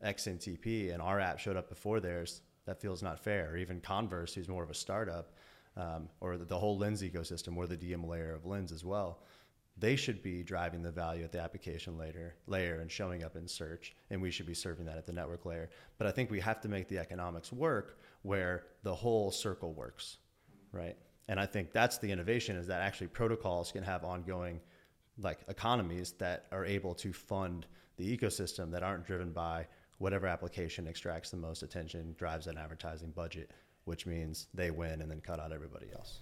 [0.03, 3.51] XMTP and our app showed up before theirs, that feels not fair.
[3.51, 5.31] Or even Converse, who's more of a startup,
[5.77, 9.19] um, or the, the whole Lens ecosystem, or the DM layer of Lens as well.
[9.77, 13.47] They should be driving the value at the application layer, layer and showing up in
[13.47, 15.69] search, and we should be serving that at the network layer.
[15.97, 20.17] But I think we have to make the economics work where the whole circle works
[20.75, 20.95] right?
[21.27, 24.59] And I think that's the innovation is that actually protocols can have ongoing
[25.17, 27.65] like economies that are able to fund
[27.97, 29.65] the ecosystem that aren't driven by
[29.97, 33.51] whatever application extracts the most attention, drives an advertising budget,
[33.85, 36.19] which means they win and then cut out everybody else.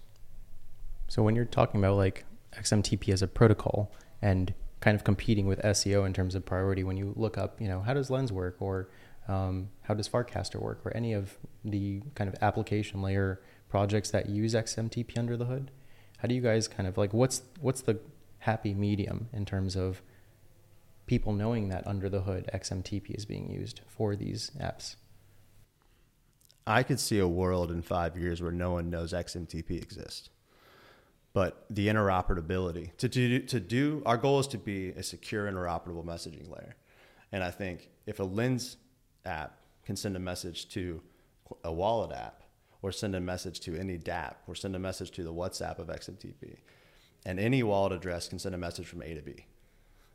[1.08, 2.24] So when you're talking about like
[2.58, 6.96] XMTP as a protocol and kind of competing with SEO in terms of priority, when
[6.96, 8.88] you look up, you know, how does Lens work or
[9.28, 14.28] um, how does Farcaster work or any of the kind of application layer projects that
[14.28, 15.70] use XMTP under the hood,
[16.18, 17.98] how do you guys kind of like what's what's the
[18.38, 20.02] happy medium in terms of
[21.06, 24.96] people knowing that under the hood XMTP is being used for these apps?
[26.66, 30.30] I could see a world in five years where no one knows XMTP exists.
[31.34, 36.04] But the interoperability to do, to do our goal is to be a secure interoperable
[36.04, 36.76] messaging layer.
[37.32, 38.76] And I think if a Lens
[39.26, 41.02] app can send a message to
[41.62, 42.42] a wallet app
[42.82, 45.88] or send a message to any dapp or send a message to the WhatsApp of
[45.88, 46.58] XMTP,
[47.26, 49.46] and any wallet address can send a message from A to B.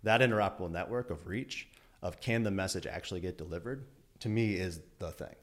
[0.03, 1.67] That interoperable network of reach
[2.01, 3.85] of can the message actually get delivered
[4.19, 5.35] to me is the thing.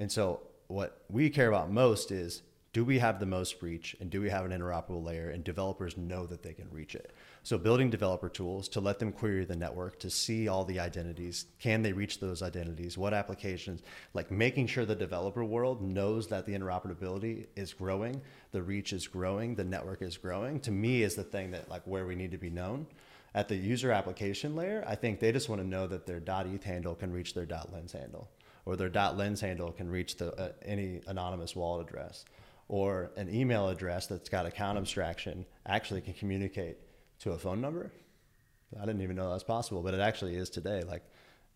[0.00, 4.10] And so what we care about most is do we have the most reach and
[4.10, 7.12] do we have an interoperable layer and developers know that they can reach it?
[7.42, 11.46] So building developer tools to let them query the network to see all the identities
[11.58, 13.82] can they reach those identities what applications
[14.14, 18.20] like making sure the developer world knows that the interoperability is growing
[18.52, 21.82] the reach is growing the network is growing to me is the thing that like
[21.86, 22.86] where we need to be known.
[23.32, 26.62] At the user application layer i think they just want to know that their .eth
[26.62, 28.28] handle can reach their .lens handle
[28.64, 32.24] or their .lens handle can reach the uh, any anonymous wallet address
[32.70, 36.76] or an email address that's got account abstraction actually can communicate
[37.18, 37.90] to a phone number.
[38.80, 40.84] I didn't even know that was possible, but it actually is today.
[40.86, 41.02] Like,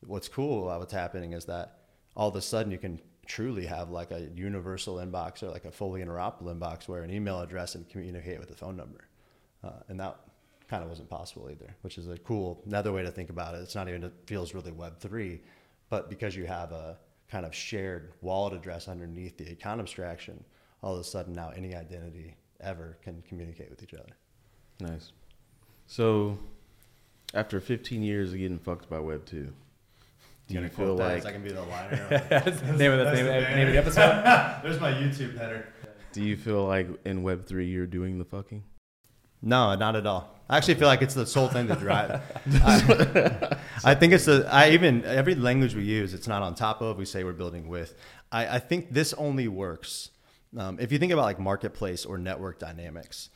[0.04, 1.78] what's cool about what's happening is that
[2.16, 5.70] all of a sudden you can truly have like a universal inbox or like a
[5.70, 9.06] fully interoperable inbox where an email address and communicate with a phone number.
[9.62, 10.18] Uh, and that
[10.68, 13.58] kind of wasn't possible either, which is a cool another way to think about it.
[13.58, 15.42] It's not even it feels really Web three,
[15.90, 16.98] but because you have a
[17.30, 20.42] kind of shared wallet address underneath the account abstraction,
[20.84, 24.12] all of a sudden now any identity ever can communicate with each other.
[24.80, 25.12] Nice.
[25.86, 26.38] So,
[27.32, 29.50] after 15 years of getting fucked by Web 2,
[30.46, 32.06] do you feel like that can be the liner?
[32.76, 34.60] name of the name, name of the episode.
[34.62, 35.66] There's my YouTube header.
[36.12, 38.62] do you feel like in Web 3 you're doing the fucking?
[39.40, 40.34] No, not at all.
[40.50, 42.20] I actually feel like it's the sole thing to drive.
[42.62, 46.82] I, I think it's the I even every language we use, it's not on top
[46.82, 46.98] of.
[46.98, 47.94] We say we're building with.
[48.30, 50.10] I, I think this only works
[50.56, 53.30] um, if you think about like marketplace or network dynamics.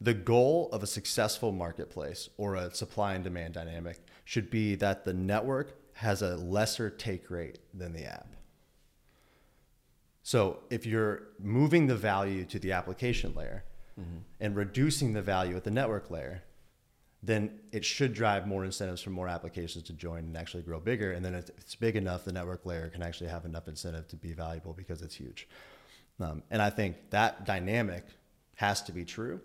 [0.00, 5.04] The goal of a successful marketplace or a supply and demand dynamic should be that
[5.04, 8.28] the network has a lesser take rate than the app.
[10.22, 13.64] So if you're moving the value to the application layer
[13.98, 14.18] mm-hmm.
[14.38, 16.44] and reducing the value at the network layer,
[17.22, 21.12] then it should drive more incentives for more applications to join and actually grow bigger.
[21.12, 24.16] And then if it's big enough, the network layer can actually have enough incentive to
[24.16, 25.48] be valuable because it's huge.
[26.20, 28.04] Um, and I think that dynamic
[28.56, 29.40] has to be true.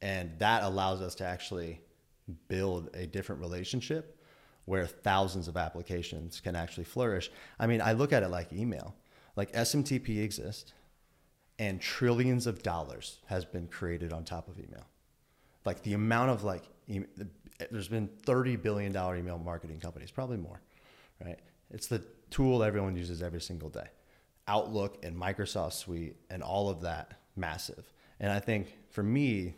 [0.00, 1.80] And that allows us to actually
[2.46, 4.16] build a different relationship
[4.64, 7.30] where thousands of applications can actually flourish.
[7.58, 8.94] I mean, I look at it like email.
[9.34, 10.72] Like SMTP exists
[11.58, 14.86] and trillions of dollars has been created on top of email.
[15.64, 16.64] Like the amount of like
[17.70, 20.60] there's been 30 billion dollar email marketing companies, probably more,
[21.24, 21.38] right?
[21.70, 23.88] It's the tool everyone uses every single day.
[24.48, 27.92] Outlook and Microsoft Suite and all of that massive.
[28.18, 29.54] And I think for me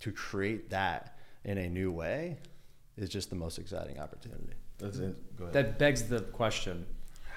[0.00, 2.38] to create that in a new way
[2.96, 4.54] is just the most exciting opportunity.
[4.78, 5.36] That's it.
[5.36, 5.54] Go ahead.
[5.54, 6.86] That begs the question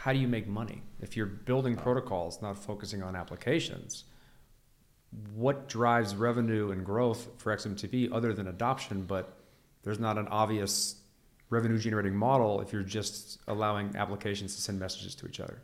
[0.03, 0.81] how do you make money?
[0.99, 4.03] If you're building protocols, not focusing on applications,
[5.33, 9.03] what drives revenue and growth for XMTP other than adoption?
[9.03, 9.37] But
[9.83, 10.95] there's not an obvious
[11.49, 15.61] revenue generating model if you're just allowing applications to send messages to each other.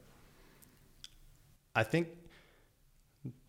[1.80, 2.10] I think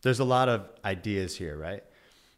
[0.03, 1.83] there's a lot of ideas here, right?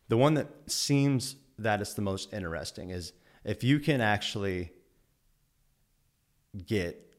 [0.09, 3.13] The one that seems that it's the most interesting is
[3.45, 4.73] if you can actually
[6.67, 7.15] get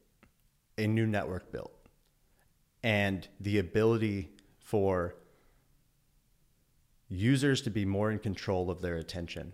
[0.79, 1.71] a new network built
[2.81, 5.13] and the ability for
[7.09, 9.53] users to be more in control of their attention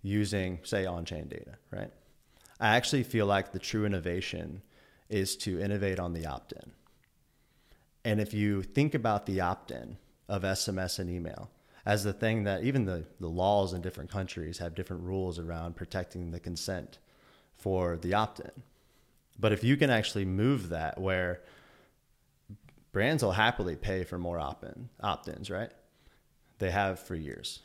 [0.00, 1.90] using, say, on chain data, right?
[2.58, 4.62] I actually feel like the true innovation
[5.10, 6.72] is to innovate on the opt in.
[8.04, 9.96] And if you think about the opt in
[10.28, 11.50] of SMS and email
[11.86, 15.76] as the thing that even the, the laws in different countries have different rules around
[15.76, 16.98] protecting the consent
[17.56, 18.50] for the opt in.
[19.38, 21.42] But if you can actually move that where
[22.92, 25.70] brands will happily pay for more opt-in, opt-ins, right?
[26.58, 27.60] They have for years.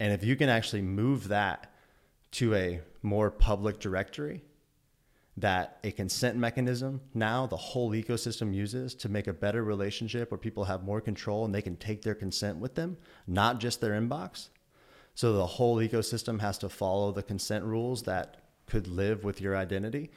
[0.00, 1.72] And if you can actually move that
[2.32, 4.42] to a more public directory
[5.36, 10.38] that a consent mechanism now the whole ecosystem uses to make a better relationship where
[10.38, 13.98] people have more control and they can take their consent with them, not just their
[13.98, 14.50] inbox.
[15.14, 19.56] So the whole ecosystem has to follow the consent rules that could live with your
[19.56, 20.10] identity.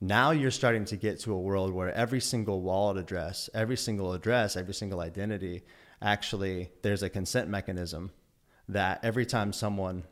[0.00, 4.12] Now you're starting to get to a world where every single wallet address, every single
[4.12, 5.62] address, every single identity,
[6.00, 8.10] actually, there's a consent mechanism
[8.68, 10.02] that every time someone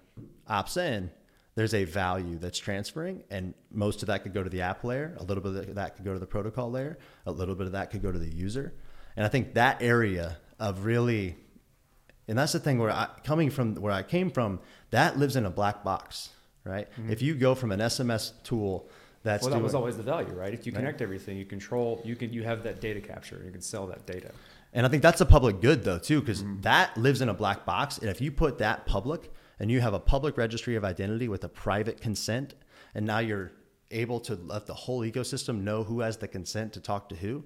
[0.48, 1.10] opts in,
[1.54, 5.16] there's a value that's transferring, and most of that could go to the app layer,
[5.18, 7.72] a little bit of that could go to the protocol layer, a little bit of
[7.72, 8.72] that could go to the user.
[9.16, 11.36] And I think that area of really,
[12.28, 14.60] and that's the thing where I, coming from where I came from,
[14.90, 16.30] that lives in a black box,
[16.64, 16.90] right?
[16.92, 17.10] Mm-hmm.
[17.10, 18.88] If you go from an SMS tool
[19.22, 20.54] that's well, that doing, was always the value, right?
[20.54, 21.02] If you connect right.
[21.02, 24.30] everything, you control, you can, you have that data capture, you can sell that data.
[24.72, 26.60] And I think that's a public good though too, because mm-hmm.
[26.60, 27.98] that lives in a black box.
[27.98, 31.44] And if you put that public, and you have a public registry of identity with
[31.44, 32.54] a private consent,
[32.94, 33.52] and now you're
[33.92, 37.44] able to let the whole ecosystem know who has the consent to talk to who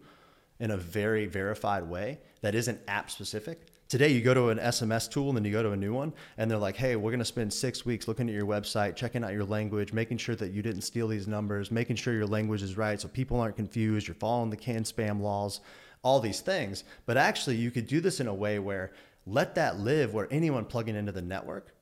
[0.60, 5.10] in a very verified way that isn't app specific Today, you go to an SMS
[5.10, 7.18] tool and then you go to a new one, and they're like, hey, we're going
[7.18, 10.52] to spend six weeks looking at your website, checking out your language, making sure that
[10.52, 14.08] you didn't steal these numbers, making sure your language is right so people aren't confused,
[14.08, 15.60] you're following the CAN spam laws,
[16.02, 16.84] all these things.
[17.04, 18.92] But actually, you could do this in a way where
[19.26, 21.74] let that live where anyone plugging into the network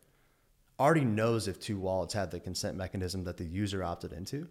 [0.83, 4.49] already knows if two wallets have the consent mechanism that the user opted into.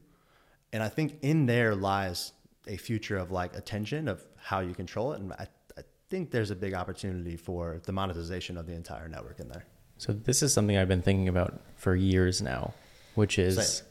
[0.71, 2.31] And I think in there lies
[2.67, 5.19] a future of like attention of how you control it.
[5.19, 5.47] And I
[6.09, 9.65] think there's a big opportunity for the monetization of the entire network in there.
[9.97, 12.73] So this is something I've been thinking about for years now,
[13.15, 13.87] which is Same.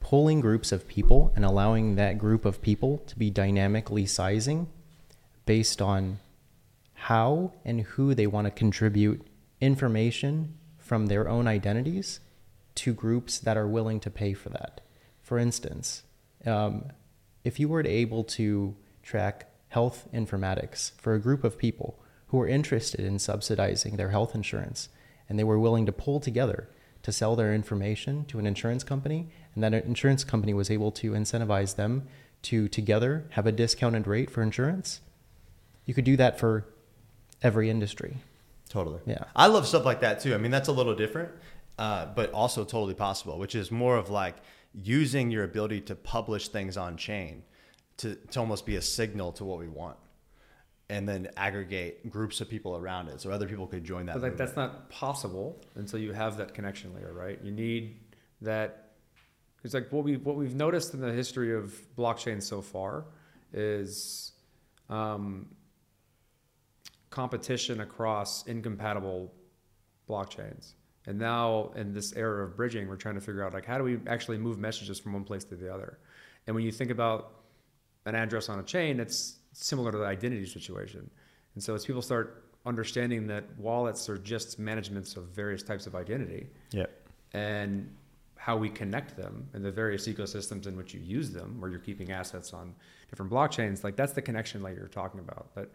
[0.00, 4.68] pulling groups of people and allowing that group of people to be dynamically sizing
[5.46, 6.18] based on
[6.92, 9.26] how and who they want to contribute
[9.60, 12.20] information from their own identities
[12.74, 14.82] to groups that are willing to pay for that.
[15.22, 16.02] For instance,
[16.44, 16.92] um,
[17.42, 22.46] if you were able to track health informatics for a group of people who were
[22.46, 24.90] interested in subsidizing their health insurance
[25.26, 26.68] and they were willing to pull together
[27.02, 31.12] to sell their information to an insurance company and that insurance company was able to
[31.12, 32.06] incentivize them
[32.42, 35.00] to together have a discounted rate for insurance
[35.86, 36.66] you could do that for
[37.42, 38.18] every industry
[38.74, 41.30] totally yeah i love stuff like that too i mean that's a little different
[41.78, 44.36] uh, but also totally possible, which is more of like
[44.72, 47.42] using your ability to publish things on chain
[47.96, 49.96] to, to almost be a signal to what we want
[50.90, 54.14] and then aggregate groups of people around it so other people could join that.
[54.14, 54.48] But like movement.
[54.48, 57.40] that's not possible until you have that connection layer, right?
[57.42, 57.96] You need
[58.42, 58.92] that.
[59.64, 63.06] It's like what we what we've noticed in the history of blockchain so far
[63.52, 64.32] is
[64.90, 65.48] um,
[67.14, 69.32] competition across incompatible
[70.10, 70.72] blockchains.
[71.06, 73.84] And now in this era of bridging, we're trying to figure out like how do
[73.84, 75.98] we actually move messages from one place to the other.
[76.48, 77.44] And when you think about
[78.04, 81.08] an address on a chain, it's similar to the identity situation.
[81.54, 85.94] And so as people start understanding that wallets are just managements of various types of
[85.94, 86.86] identity yeah.
[87.32, 87.88] and
[88.36, 91.78] how we connect them and the various ecosystems in which you use them, where you're
[91.78, 92.74] keeping assets on
[93.08, 95.70] different blockchains, like that's the connection layer you're talking about, that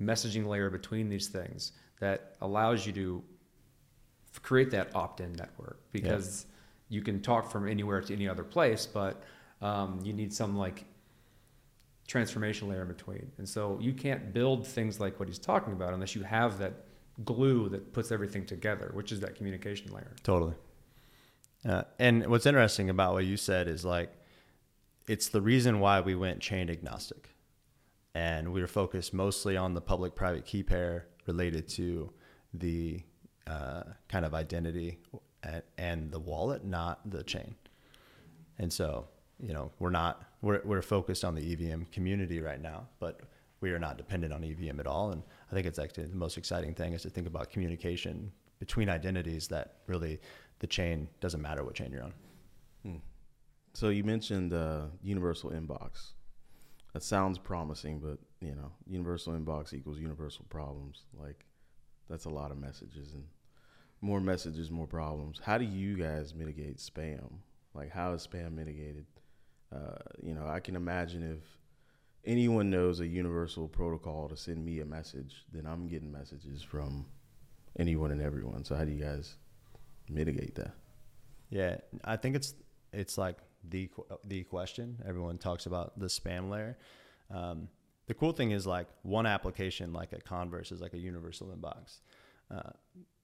[0.00, 3.22] messaging layer between these things that allows you to
[4.42, 6.46] create that opt-in network because
[6.88, 9.22] you can talk from anywhere to any other place, but
[9.60, 10.84] um, you need some like
[12.06, 13.30] transformation layer in between.
[13.38, 16.72] And so you can't build things like what he's talking about unless you have that
[17.24, 20.14] glue that puts everything together, which is that communication layer.
[20.22, 20.54] Totally.
[21.64, 24.12] Uh, and what's interesting about what you said is like,
[25.06, 27.29] it's the reason why we went chain agnostic.
[28.14, 32.12] And we were focused mostly on the public private key pair related to
[32.52, 33.02] the
[33.46, 34.98] uh, kind of identity
[35.42, 37.54] and, and the wallet, not the chain.
[38.58, 39.06] And so,
[39.38, 43.20] you know, we're not, we're, we're focused on the EVM community right now, but
[43.60, 45.12] we are not dependent on EVM at all.
[45.12, 48.88] And I think it's actually the most exciting thing is to think about communication between
[48.88, 50.20] identities that really
[50.58, 52.14] the chain doesn't matter what chain you're on.
[52.82, 52.96] Hmm.
[53.72, 56.12] So you mentioned uh, universal inbox.
[56.92, 61.04] That sounds promising, but you know, universal inbox equals universal problems.
[61.18, 61.44] Like
[62.08, 63.24] that's a lot of messages and
[64.00, 65.40] more messages, more problems.
[65.42, 67.30] How do you guys mitigate spam?
[67.74, 69.06] Like how is spam mitigated?
[69.72, 71.44] Uh, you know, I can imagine if
[72.24, 77.06] anyone knows a universal protocol to send me a message, then I'm getting messages from
[77.78, 78.64] anyone and everyone.
[78.64, 79.36] So how do you guys
[80.08, 80.74] mitigate that?
[81.50, 82.54] Yeah, I think it's
[82.92, 83.36] it's like
[83.68, 83.90] the
[84.24, 84.98] the question.
[85.06, 86.78] Everyone talks about the spam layer.
[87.32, 87.68] Um,
[88.06, 92.00] the cool thing is like one application like a Converse is like a universal inbox,
[92.50, 92.70] uh,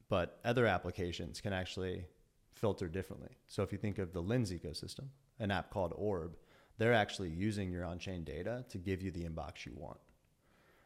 [0.09, 2.05] but other applications can actually
[2.53, 3.37] filter differently.
[3.49, 5.07] So if you think of the Lens ecosystem,
[5.41, 6.37] an app called Orb,
[6.78, 9.99] they're actually using your on-chain data to give you the inbox you want.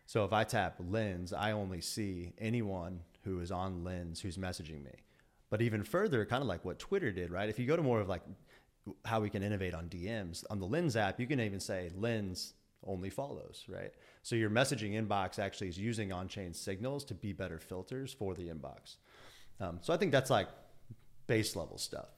[0.06, 4.82] So if I tap Lens, I only see anyone who is on Lens who's messaging
[4.82, 4.94] me.
[5.50, 7.48] But even further, kind of like what Twitter did, right?
[7.48, 8.22] If you go to more of like
[9.04, 12.54] how we can innovate on DMs on the Lens app, you can even say Lens
[12.86, 13.92] only follows, right?
[14.22, 18.48] So your messaging inbox actually is using on-chain signals to be better filters for the
[18.48, 18.96] inbox.
[19.60, 20.48] Um, so I think that's like
[21.26, 22.08] base level stuff.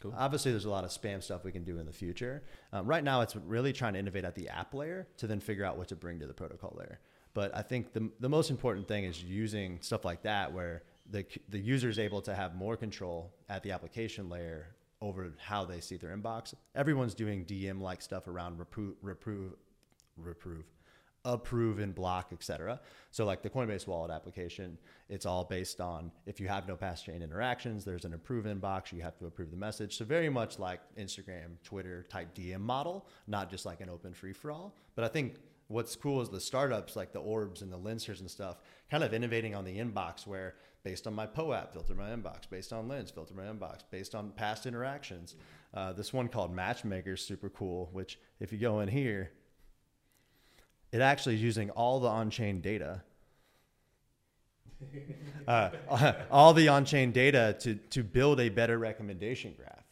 [0.00, 0.14] Cool.
[0.16, 2.44] Obviously, there's a lot of spam stuff we can do in the future.
[2.72, 5.64] Um, right now, it's really trying to innovate at the app layer to then figure
[5.64, 7.00] out what to bring to the protocol layer.
[7.34, 11.24] But I think the, the most important thing is using stuff like that where the,
[11.48, 14.68] the user is able to have more control at the application layer
[15.00, 16.54] over how they see their inbox.
[16.74, 19.52] Everyone's doing DM like stuff around reprove, reprove,
[20.16, 20.64] reprove,
[21.24, 22.80] approve and block, etc.
[23.10, 24.78] So like the Coinbase wallet application,
[25.08, 28.92] it's all based on if you have no past chain interactions, there's an approve inbox,
[28.92, 29.96] you have to approve the message.
[29.96, 34.32] So very much like Instagram, Twitter type DM model, not just like an open free
[34.32, 34.74] for all.
[34.94, 35.36] But I think
[35.68, 38.56] what's cool is the startups like the Orbs and the Lensers and stuff,
[38.90, 42.72] kind of innovating on the inbox where based on my POAP, filter my inbox, based
[42.72, 45.34] on Lens, filter my inbox, based on past interactions.
[45.74, 49.30] Uh, this one called Matchmaker is super cool, which if you go in here,
[50.92, 53.02] it actually is using all the on-chain data
[55.48, 55.70] uh,
[56.30, 59.84] all the on-chain data to to build a better recommendation graph.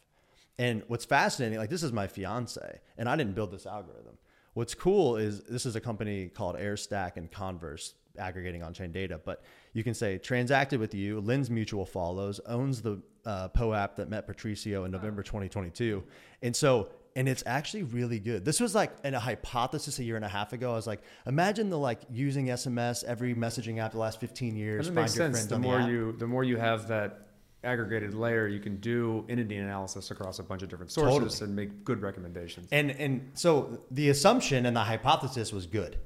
[0.59, 4.17] And what's fascinating, like this is my fiance, and I didn't build this algorithm.
[4.53, 9.43] What's cool is this is a company called Airstack and Converse aggregating on-chain data, but
[9.73, 14.25] you can say transacted with you, Lens Mutual follows, owns the uh, POAP that met
[14.27, 16.03] Patricio in November 2022,
[16.41, 18.45] and so and it's actually really good.
[18.45, 20.73] This was like in a hypothesis a year and a half ago.
[20.73, 24.81] I was like, imagine the like using SMS every messaging app the last 15 years.
[24.81, 25.45] Doesn't make sense.
[25.47, 27.27] The more the you the more you have that
[27.63, 31.47] aggregated layer, you can do entity analysis across a bunch of different sources totally.
[31.47, 32.67] and make good recommendations.
[32.71, 35.97] And and so the assumption and the hypothesis was good.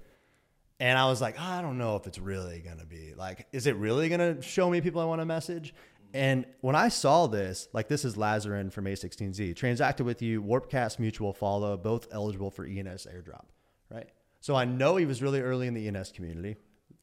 [0.81, 3.67] And I was like, oh, I don't know if it's really gonna be like, is
[3.67, 5.75] it really gonna show me people I want to message?
[6.11, 10.97] And when I saw this, like this is Lazarin from A16Z, transacted with you, Warpcast
[10.97, 13.45] mutual follow, both eligible for ENS airdrop,
[13.91, 14.09] right?
[14.39, 16.55] So I know he was really early in the ENS community.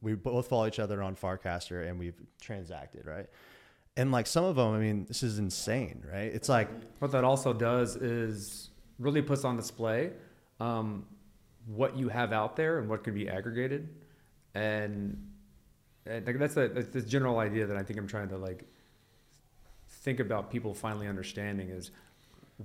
[0.02, 3.28] We both follow each other on Farcaster and we've transacted, right?
[3.96, 6.32] And like some of them, I mean, this is insane, right?
[6.34, 6.68] It's like
[6.98, 10.10] What that also does is really puts on display
[10.58, 11.06] um,
[11.74, 13.88] what you have out there and what can be aggregated,
[14.54, 15.22] and,
[16.06, 18.64] and like, that's a that's the general idea that I think I'm trying to like
[20.02, 21.90] think about people finally understanding is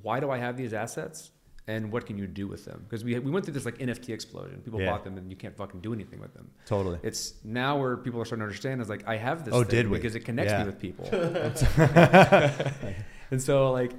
[0.01, 1.31] why do I have these assets
[1.67, 2.85] and what can you do with them?
[2.89, 4.61] Because we we went through this like NFT explosion.
[4.63, 4.89] People Yeah.
[4.91, 6.49] bought them and you can't fucking do anything with them.
[6.65, 6.99] totally.
[7.03, 9.69] It's now where people are starting to understand is like I have this Oh, thing
[9.71, 9.97] did we?
[9.97, 10.59] because it connects Yeah.
[10.63, 11.05] me with people.
[13.31, 13.93] and so like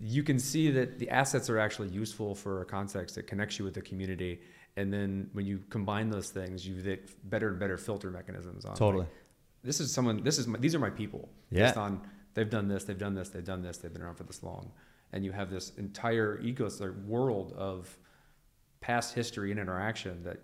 [0.00, 3.64] you can see that the assets are actually useful for a context that connects you
[3.64, 4.40] with the community.
[4.76, 8.72] And then when you combine those things, you get better and better filter mechanisms on.
[8.72, 9.06] like, Totally.
[9.62, 10.22] this is someone.
[10.22, 11.28] This is my, these are my people.
[11.50, 11.66] Yeah.
[11.66, 12.00] Based on
[12.34, 14.70] they've done this, they've done this, they've done this, they've been around for this long,
[15.12, 17.96] and you have this entire ecosystem world of
[18.80, 20.38] past history and interaction that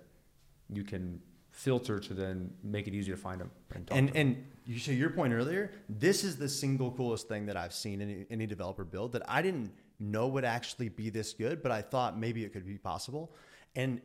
[0.69, 1.21] you can
[1.55, 5.11] filter to then make it easy to find them and and and you to your
[5.11, 9.13] point earlier, this is the single coolest thing that I've seen any, any developer build
[9.13, 12.67] that I didn't know would actually be this good, but I thought maybe it could
[12.67, 13.33] be possible.
[13.77, 14.01] And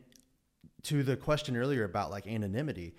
[0.84, 2.94] to the question earlier about like anonymity,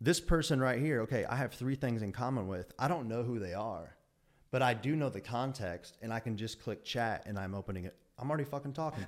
[0.00, 2.72] this person right here, okay, I have three things in common with.
[2.78, 3.94] I don't know who they are,
[4.50, 7.84] but I do know the context, and I can just click chat, and I'm opening
[7.84, 7.96] it.
[8.22, 9.04] I'm already fucking talking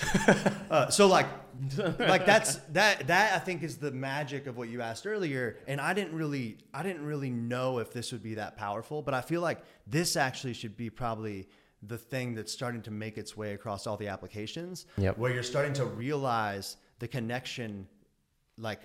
[0.70, 1.26] uh, so like,
[1.98, 5.80] like that's that that I think is the magic of what you asked earlier, and
[5.80, 9.20] I didn't really I didn't really know if this would be that powerful, but I
[9.20, 11.48] feel like this actually should be probably
[11.86, 15.16] the thing that's starting to make its way across all the applications, Yep.
[15.18, 17.86] where you're starting to realize the connection
[18.58, 18.80] like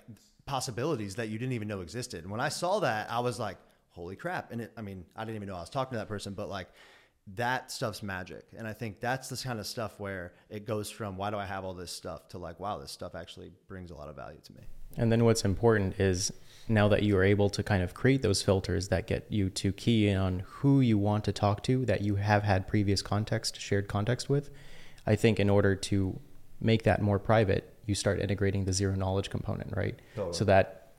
[0.46, 2.22] possibilities that you didn't even know existed.
[2.22, 3.56] And when I saw that, I was like,
[3.88, 4.52] holy crap.
[4.52, 6.48] And it, I mean, I didn't even know I was talking to that person, but
[6.48, 6.68] like
[7.36, 8.44] that stuff's magic.
[8.56, 11.44] And I think that's this kind of stuff where it goes from why do I
[11.44, 14.40] have all this stuff to like, wow, this stuff actually brings a lot of value
[14.44, 14.62] to me.
[14.96, 16.32] And then what's important is
[16.68, 19.72] now that you are able to kind of create those filters that get you to
[19.72, 23.60] key in on who you want to talk to that you have had previous context,
[23.60, 24.50] shared context with,
[25.06, 26.18] I think in order to
[26.60, 29.98] make that more private, you start integrating the zero knowledge component, right?
[30.14, 30.34] Totally.
[30.34, 30.92] So that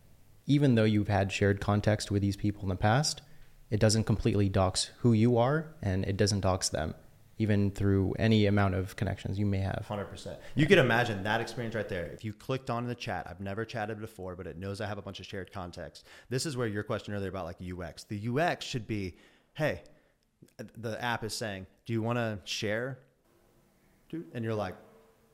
[0.46, 3.22] even though you've had shared context with these people in the past,
[3.72, 6.94] it doesn't completely dox who you are and it doesn't dox them,
[7.40, 9.86] even through any amount of connections you may have.
[9.90, 10.38] 100%.
[10.56, 12.06] You could imagine that experience right there.
[12.08, 14.98] If you clicked on the chat, I've never chatted before, but it knows I have
[14.98, 16.06] a bunch of shared context.
[16.30, 18.04] This is where your question earlier about like UX.
[18.04, 19.16] The UX should be,
[19.54, 19.84] hey,
[20.78, 23.00] the app is saying, do you want to share?
[24.34, 24.76] And you're like,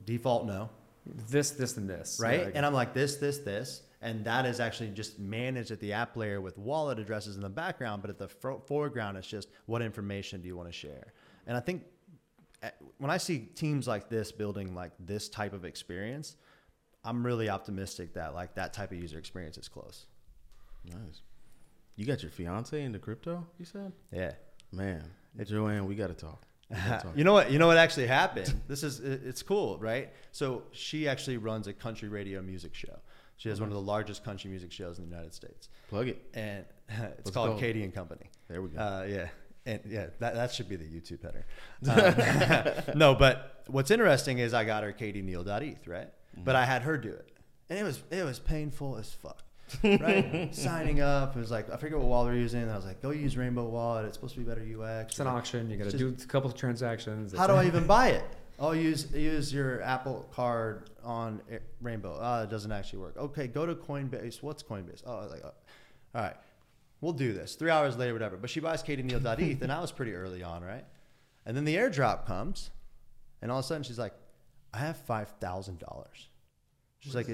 [0.05, 0.69] default no,
[1.05, 2.19] this, this, and this.
[2.21, 2.45] right?
[2.45, 3.81] Like, and I'm like, this, this, this.
[4.02, 7.50] And that is actually just managed at the app layer with wallet addresses in the
[7.50, 11.14] background, but at the fro- foreground, it's just what information do you want to share?
[11.48, 11.84] And I think
[12.62, 12.70] uh,
[13.00, 16.36] when I see teams like this building like this type of experience,
[17.04, 20.06] I'm really optimistic that like that type of user experience is close.
[20.86, 21.22] Nice.
[21.95, 23.45] You got your fiance into crypto?
[23.58, 24.34] You said, Yeah.
[24.72, 25.04] man,
[25.43, 26.43] Joanne, we got to talk.
[26.70, 27.18] We gotta talk.
[27.18, 27.50] you know what?
[27.50, 28.54] You know what actually happened.
[28.68, 30.12] This is it's cool, right?
[30.32, 33.00] So she actually runs a country radio music show.
[33.38, 36.21] She has one of the largest country music shows in the United States, Plug it.
[36.33, 37.59] and it's What's it called called?
[37.59, 38.29] Katie and Company.
[38.49, 38.79] There we go.
[38.79, 39.27] Uh, yeah.
[39.65, 41.45] And yeah, that, that should be the YouTube header.
[42.88, 46.09] Um, no, but what's interesting is I got her katieneal.eth, right?
[46.38, 47.29] But I had her do it.
[47.69, 49.43] And it was it was painful as fuck.
[49.83, 50.55] Right?
[50.55, 51.35] Signing up.
[51.35, 52.61] It was like I forget what wallet we're using.
[52.61, 54.05] And I was like, go use Rainbow Wallet.
[54.05, 55.11] It's supposed to be better UX.
[55.11, 55.69] it's an auction.
[55.69, 57.35] You got to do a couple of transactions.
[57.35, 58.23] How do I even buy it?
[58.60, 61.41] Oh, use use your Apple Card on
[61.82, 62.18] Rainbow.
[62.20, 63.16] Oh, it doesn't actually work.
[63.18, 64.41] Okay, go to Coinbase.
[64.41, 65.03] What's Coinbase?
[65.05, 65.53] Oh, I was like, oh.
[66.16, 66.36] all right,
[67.01, 67.55] we'll do this.
[67.55, 68.36] Three hours later, whatever.
[68.38, 70.86] But she buys katieneal.eth, and I was pretty early on, right?
[71.45, 72.72] And then the airdrop comes,
[73.41, 74.14] and all of a sudden she's like,
[74.74, 76.28] I have five thousand dollars.
[76.99, 77.28] She's like,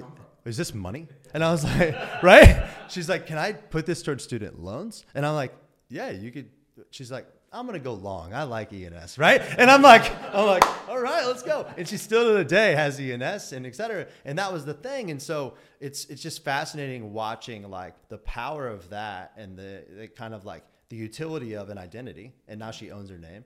[0.46, 1.08] is this money?
[1.34, 2.68] And I was like, right?
[2.90, 5.06] She's like, can I put this towards student loans?
[5.16, 5.54] And I'm like,
[5.90, 6.50] yeah, you could.
[6.92, 8.34] She's like, I'm gonna go long.
[8.34, 9.40] I like ENS, right?
[9.58, 11.68] And I'm like, I'm like, all right, let's go.
[11.78, 14.08] And she still to the day has ENS and et cetera.
[14.26, 15.12] And that was the thing.
[15.12, 20.08] And so it's it's just fascinating watching like the power of that and the, the
[20.08, 22.34] kind of like the utility of an identity.
[22.48, 23.46] And now she owns her name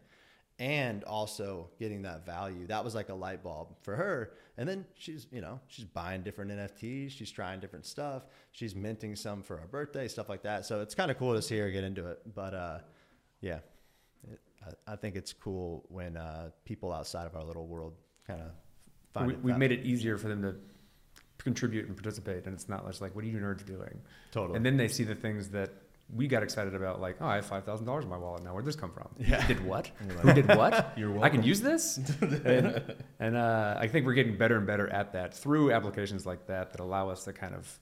[0.59, 2.65] and also getting that value.
[2.67, 4.33] That was like a light bulb for her.
[4.57, 9.15] And then she's, you know, she's buying different NFTs, she's trying different stuff, she's minting
[9.15, 10.65] some for her birthday, stuff like that.
[10.65, 12.21] So it's kind of cool to see her get into it.
[12.33, 12.79] But uh,
[13.39, 13.59] yeah,
[14.65, 17.93] I, I think it's cool when uh, people outside of our little world
[18.25, 18.47] kind of
[19.13, 19.43] find we, it.
[19.43, 20.55] we've made it easier for them to
[21.37, 24.01] contribute and participate, and it's not just like, what are you nerds doing?
[24.31, 24.57] totally.
[24.57, 25.71] And then they see the things that
[26.13, 28.53] we got excited about, like, oh, I have five thousand dollars in my wallet now.
[28.53, 29.09] Where'd this come from?
[29.19, 29.45] Yeah.
[29.45, 29.91] Did what?
[30.21, 30.93] Who did what?
[30.97, 34.87] You're I can use this, and, and uh, I think we're getting better and better
[34.89, 37.79] at that through applications like that that allow us to kind of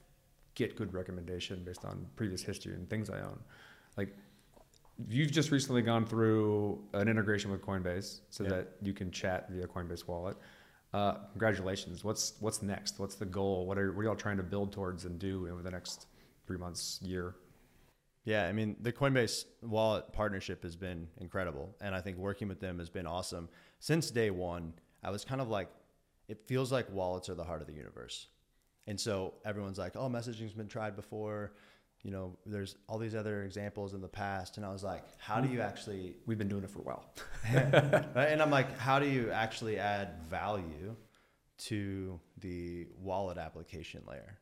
[0.55, 3.39] get good recommendation based on previous history and things I own.
[3.97, 4.15] Like
[5.09, 8.49] you've just recently gone through an integration with Coinbase so Yeah.
[8.51, 10.37] that you can chat via Coinbase Wallet.
[10.93, 12.03] Uh, congratulations.
[12.03, 12.99] What's what's next?
[12.99, 13.65] What's the goal?
[13.65, 16.07] What are, what are y'all trying to build towards and do over the next
[16.47, 17.35] three months, year?
[18.23, 21.75] Yeah, I mean, the Coinbase wallet partnership has been incredible.
[21.81, 23.49] And I think working with them has been awesome.
[23.79, 24.73] Since day one,
[25.03, 25.69] I was kind of like,
[26.27, 28.27] it feels like wallets are the heart of the universe.
[28.87, 31.53] And so everyone's like, oh, messaging's been tried before.
[32.03, 34.57] You know, there's all these other examples in the past.
[34.57, 35.67] And I was like, how do you mm-hmm.
[35.67, 37.05] actually, We've been doing it for a while.
[38.15, 40.95] and I'm like, how do you actually add value
[41.57, 44.37] to the wallet application layer?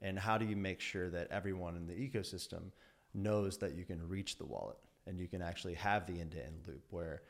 [0.00, 2.70] And how do you make sure that everyone in the ecosystem
[3.14, 6.44] knows that you can reach the wallet and you can actually have the end to
[6.44, 7.22] end loop where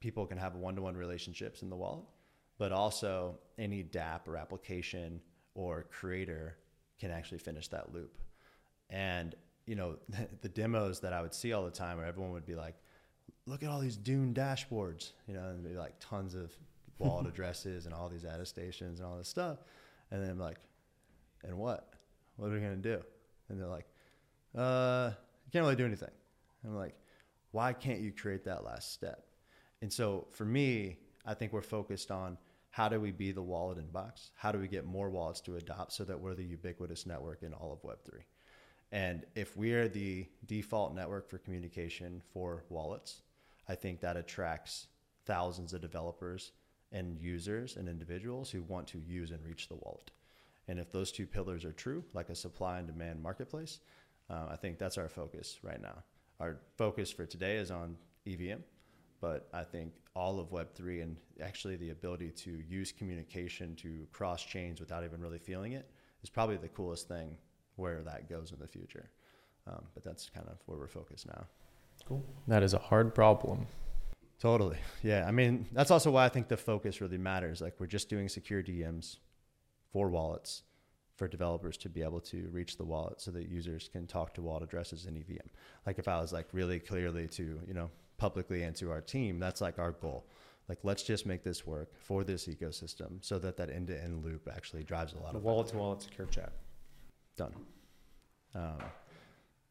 [0.00, 2.04] people can have one to one relationships in the wallet,
[2.58, 5.20] but also any DApp or application
[5.54, 6.58] or creator
[7.00, 8.18] can actually finish that loop.
[8.90, 9.34] And,
[9.66, 9.96] you know,
[10.42, 12.74] the demos that I would see all the time where everyone would be like,
[13.46, 16.52] look at all these Dune dashboards, you know, and be like tons of
[16.98, 19.58] wallet addresses and all these attestations and all this stuff.
[20.10, 20.58] And then I'm like,
[21.44, 21.94] and what?
[22.36, 23.02] What are we going to do?
[23.48, 23.86] And they're like,
[24.56, 25.10] uh,
[25.44, 26.10] you can't really do anything.
[26.62, 26.94] And I'm like,
[27.52, 29.24] why can't you create that last step?
[29.82, 32.38] And so for me, I think we're focused on
[32.70, 34.30] how do we be the wallet inbox?
[34.34, 37.54] How do we get more wallets to adopt so that we're the ubiquitous network in
[37.54, 38.20] all of Web3?
[38.92, 43.22] And if we are the default network for communication for wallets,
[43.68, 44.86] I think that attracts
[45.24, 46.52] thousands of developers
[46.92, 50.12] and users and individuals who want to use and reach the wallet.
[50.68, 53.80] And if those two pillars are true, like a supply and demand marketplace,
[54.30, 56.02] uh, I think that's our focus right now.
[56.40, 58.60] Our focus for today is on EVM,
[59.20, 64.44] but I think all of Web3 and actually the ability to use communication to cross
[64.44, 65.90] chains without even really feeling it
[66.22, 67.36] is probably the coolest thing
[67.76, 69.10] where that goes in the future.
[69.66, 71.44] Um, but that's kind of where we're focused now.
[72.06, 72.24] Cool.
[72.46, 73.66] That is a hard problem.
[74.38, 74.76] Totally.
[75.02, 75.24] Yeah.
[75.26, 77.60] I mean, that's also why I think the focus really matters.
[77.60, 79.16] Like, we're just doing secure DMs
[79.92, 80.62] for wallets
[81.16, 84.42] for developers to be able to reach the wallet so that users can talk to
[84.42, 85.48] wallet addresses in EVM.
[85.86, 89.38] Like, if I was like really clearly to, you know, publicly and to our team,
[89.38, 90.26] that's like our goal.
[90.68, 94.24] Like, let's just make this work for this ecosystem so that that end to end
[94.24, 96.52] loop actually drives a lot The of wallet to wallet secure chat.
[97.36, 97.54] Done.
[98.54, 98.78] Um,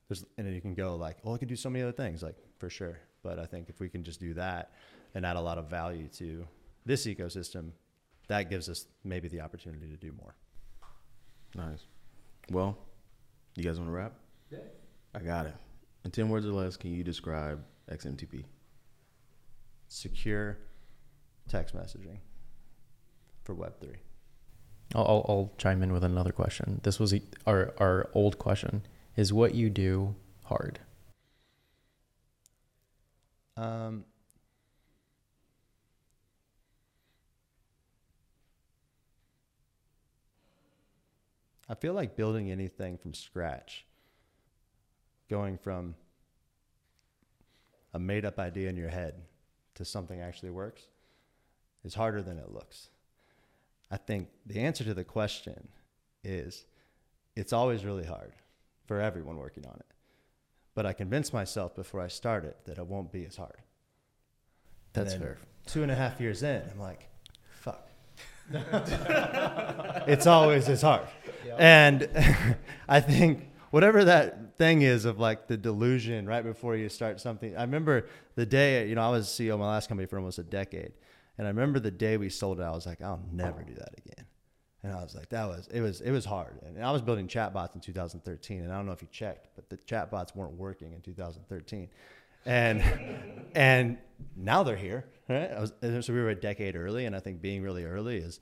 [0.07, 2.21] there's, and then you can go like, oh, I can do so many other things,
[2.21, 2.99] like for sure.
[3.23, 4.71] But I think if we can just do that
[5.15, 6.47] and add a lot of value to
[6.85, 7.71] this ecosystem,
[8.27, 10.35] that gives us maybe the opportunity to do more.
[11.55, 11.85] Nice.
[12.51, 12.77] Well,
[13.55, 14.13] you guys want to wrap?
[14.51, 14.59] Yeah.
[15.13, 15.55] I got it.
[16.03, 18.43] In 10 words or less, can you describe XMTP?
[19.87, 20.57] Secure
[21.47, 22.17] text messaging
[23.43, 23.95] for Web3.
[24.95, 26.79] I'll, I'll, chime in with another question.
[26.83, 27.13] This was
[27.45, 28.83] our our old question:
[29.17, 30.15] Is what you do
[30.45, 30.79] hard?
[33.57, 34.05] Um,
[41.67, 43.85] I feel like building anything from scratch,
[45.29, 45.95] going from
[47.93, 49.15] a made up idea in your head
[49.75, 50.83] to something actually works,
[51.83, 52.89] is harder than it looks.
[53.91, 55.67] I think the answer to the question
[56.23, 56.65] is
[57.35, 58.33] it's always really hard
[58.87, 59.85] for everyone working on it.
[60.73, 63.61] But I convinced myself before I started that it won't be as hard.
[64.93, 65.37] That's fair.
[65.65, 67.09] Two and a half years in, I'm like,
[67.49, 67.87] fuck.
[70.07, 71.07] it's always as hard.
[71.57, 72.09] And
[72.89, 77.55] I think whatever that thing is of like the delusion right before you start something.
[77.57, 80.39] I remember the day, you know, I was CEO of my last company for almost
[80.39, 80.93] a decade.
[81.37, 83.93] And I remember the day we sold it, I was like, I'll never do that
[83.97, 84.25] again.
[84.83, 86.59] And I was like, that was it was it was hard.
[86.63, 89.67] And I was building chatbots in 2013, and I don't know if you checked, but
[89.67, 91.89] the chatbots weren't working in 2013.
[92.45, 92.83] And
[93.55, 93.97] and
[94.35, 95.49] now they're here, right?
[95.59, 95.73] Was,
[96.05, 98.39] so we were a decade early, and I think being really early is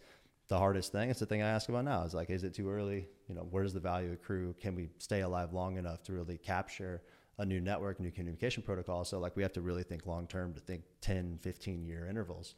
[0.49, 1.09] the hardest thing.
[1.09, 2.03] It's the thing I ask about now.
[2.03, 3.07] Is like, is it too early?
[3.29, 4.53] You know, where does the value accrue?
[4.59, 7.01] Can we stay alive long enough to really capture
[7.37, 9.05] a new network, new communication protocol?
[9.05, 12.55] So like, we have to really think long term to think 10, 15 year intervals.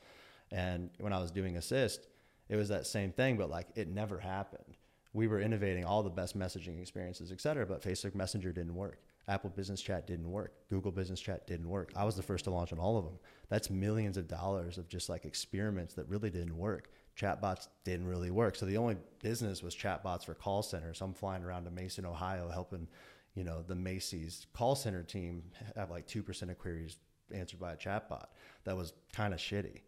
[0.52, 2.08] And when I was doing Assist,
[2.50, 4.78] it was that same thing, but like it never happened.
[5.14, 9.00] We were innovating all the best messaging experiences, et cetera, but Facebook Messenger didn't work.
[9.28, 10.54] Apple Business Chat didn't work.
[10.70, 11.92] Google Business Chat didn't work.
[11.96, 13.18] I was the first to launch on all of them.
[13.50, 16.90] That's millions of dollars of just like experiments that really didn't work.
[17.20, 18.56] Chatbots didn't really work.
[18.56, 21.02] So the only business was chatbots for call centers.
[21.02, 22.88] I'm flying around to Mason, Ohio, helping,
[23.34, 25.44] you know, the Macy's call center team
[25.76, 26.98] have like 2% of queries
[27.34, 28.26] answered by a chatbot.
[28.66, 29.82] That was kind of shitty.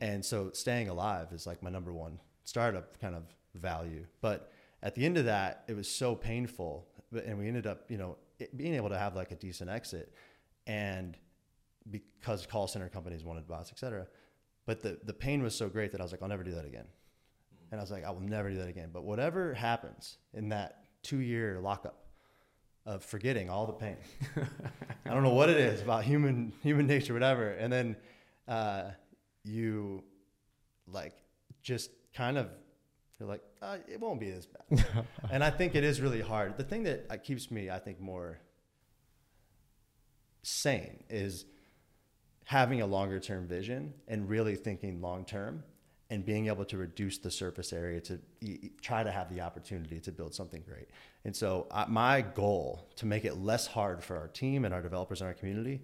[0.00, 3.22] And so staying alive is like my number one startup kind of
[3.54, 4.06] value.
[4.20, 4.50] But
[4.82, 6.86] at the end of that, it was so painful.
[7.12, 8.16] And we ended up, you know,
[8.56, 10.12] being able to have like a decent exit.
[10.66, 11.16] and
[11.90, 14.06] because call center companies wanted bots, et cetera.
[14.66, 16.64] But the, the pain was so great that I was like, I'll never do that
[16.64, 16.86] again.
[17.70, 18.90] And I was like, I will never do that again.
[18.92, 22.06] But whatever happens in that two year lockup
[22.86, 23.96] of forgetting all the pain,
[25.06, 27.50] I don't know what it is about human human nature, whatever.
[27.50, 27.96] And then
[28.48, 28.84] uh,
[29.44, 30.02] you
[30.86, 31.14] like
[31.62, 32.48] just kind of
[33.18, 35.06] you're like, uh, it won't be as bad.
[35.30, 36.56] and I think it is really hard.
[36.56, 38.38] The thing that uh, keeps me, I think, more
[40.42, 41.44] sane is
[42.44, 45.62] having a longer term vision and really thinking long term
[46.10, 50.00] and being able to reduce the surface area to e- try to have the opportunity
[50.00, 50.88] to build something great.
[51.24, 54.82] And so, uh, my goal to make it less hard for our team and our
[54.82, 55.82] developers and our community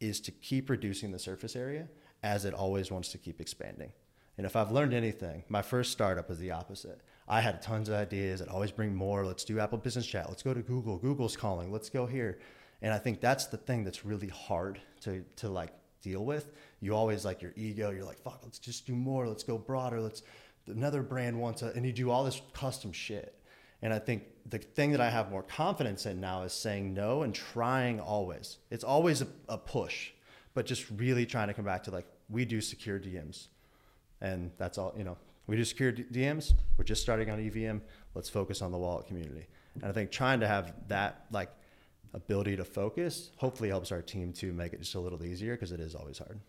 [0.00, 1.88] is to keep reducing the surface area
[2.22, 3.92] as it always wants to keep expanding.
[4.36, 7.00] And if I've learned anything, my first startup was the opposite.
[7.28, 8.40] I had tons of ideas.
[8.40, 9.24] I'd always bring more.
[9.24, 10.28] Let's do Apple Business Chat.
[10.28, 10.98] Let's go to Google.
[10.98, 11.70] Google's calling.
[11.70, 12.38] Let's go here.
[12.82, 16.52] And I think that's the thing that's really hard to, to like deal with.
[16.80, 17.90] You always like your ego.
[17.90, 19.28] You're like, fuck, let's just do more.
[19.28, 20.00] Let's go broader.
[20.00, 20.22] Let's,
[20.66, 23.36] another brand wants a, and you do all this custom shit.
[23.82, 27.22] And I think the thing that I have more confidence in now is saying no
[27.22, 28.58] and trying always.
[28.70, 30.10] It's always a, a push,
[30.54, 33.48] but just really trying to come back to like, we do secure DMs.
[34.20, 36.52] And that's all, you know, we do secure DMs.
[36.76, 37.78] We're just starting on EVM.
[38.14, 39.46] Let's focus on the wallet community.
[39.76, 41.50] And I think trying to have that like
[42.14, 45.72] ability to focus hopefully helps our team to make it just a little easier because
[45.72, 46.40] it is always hard.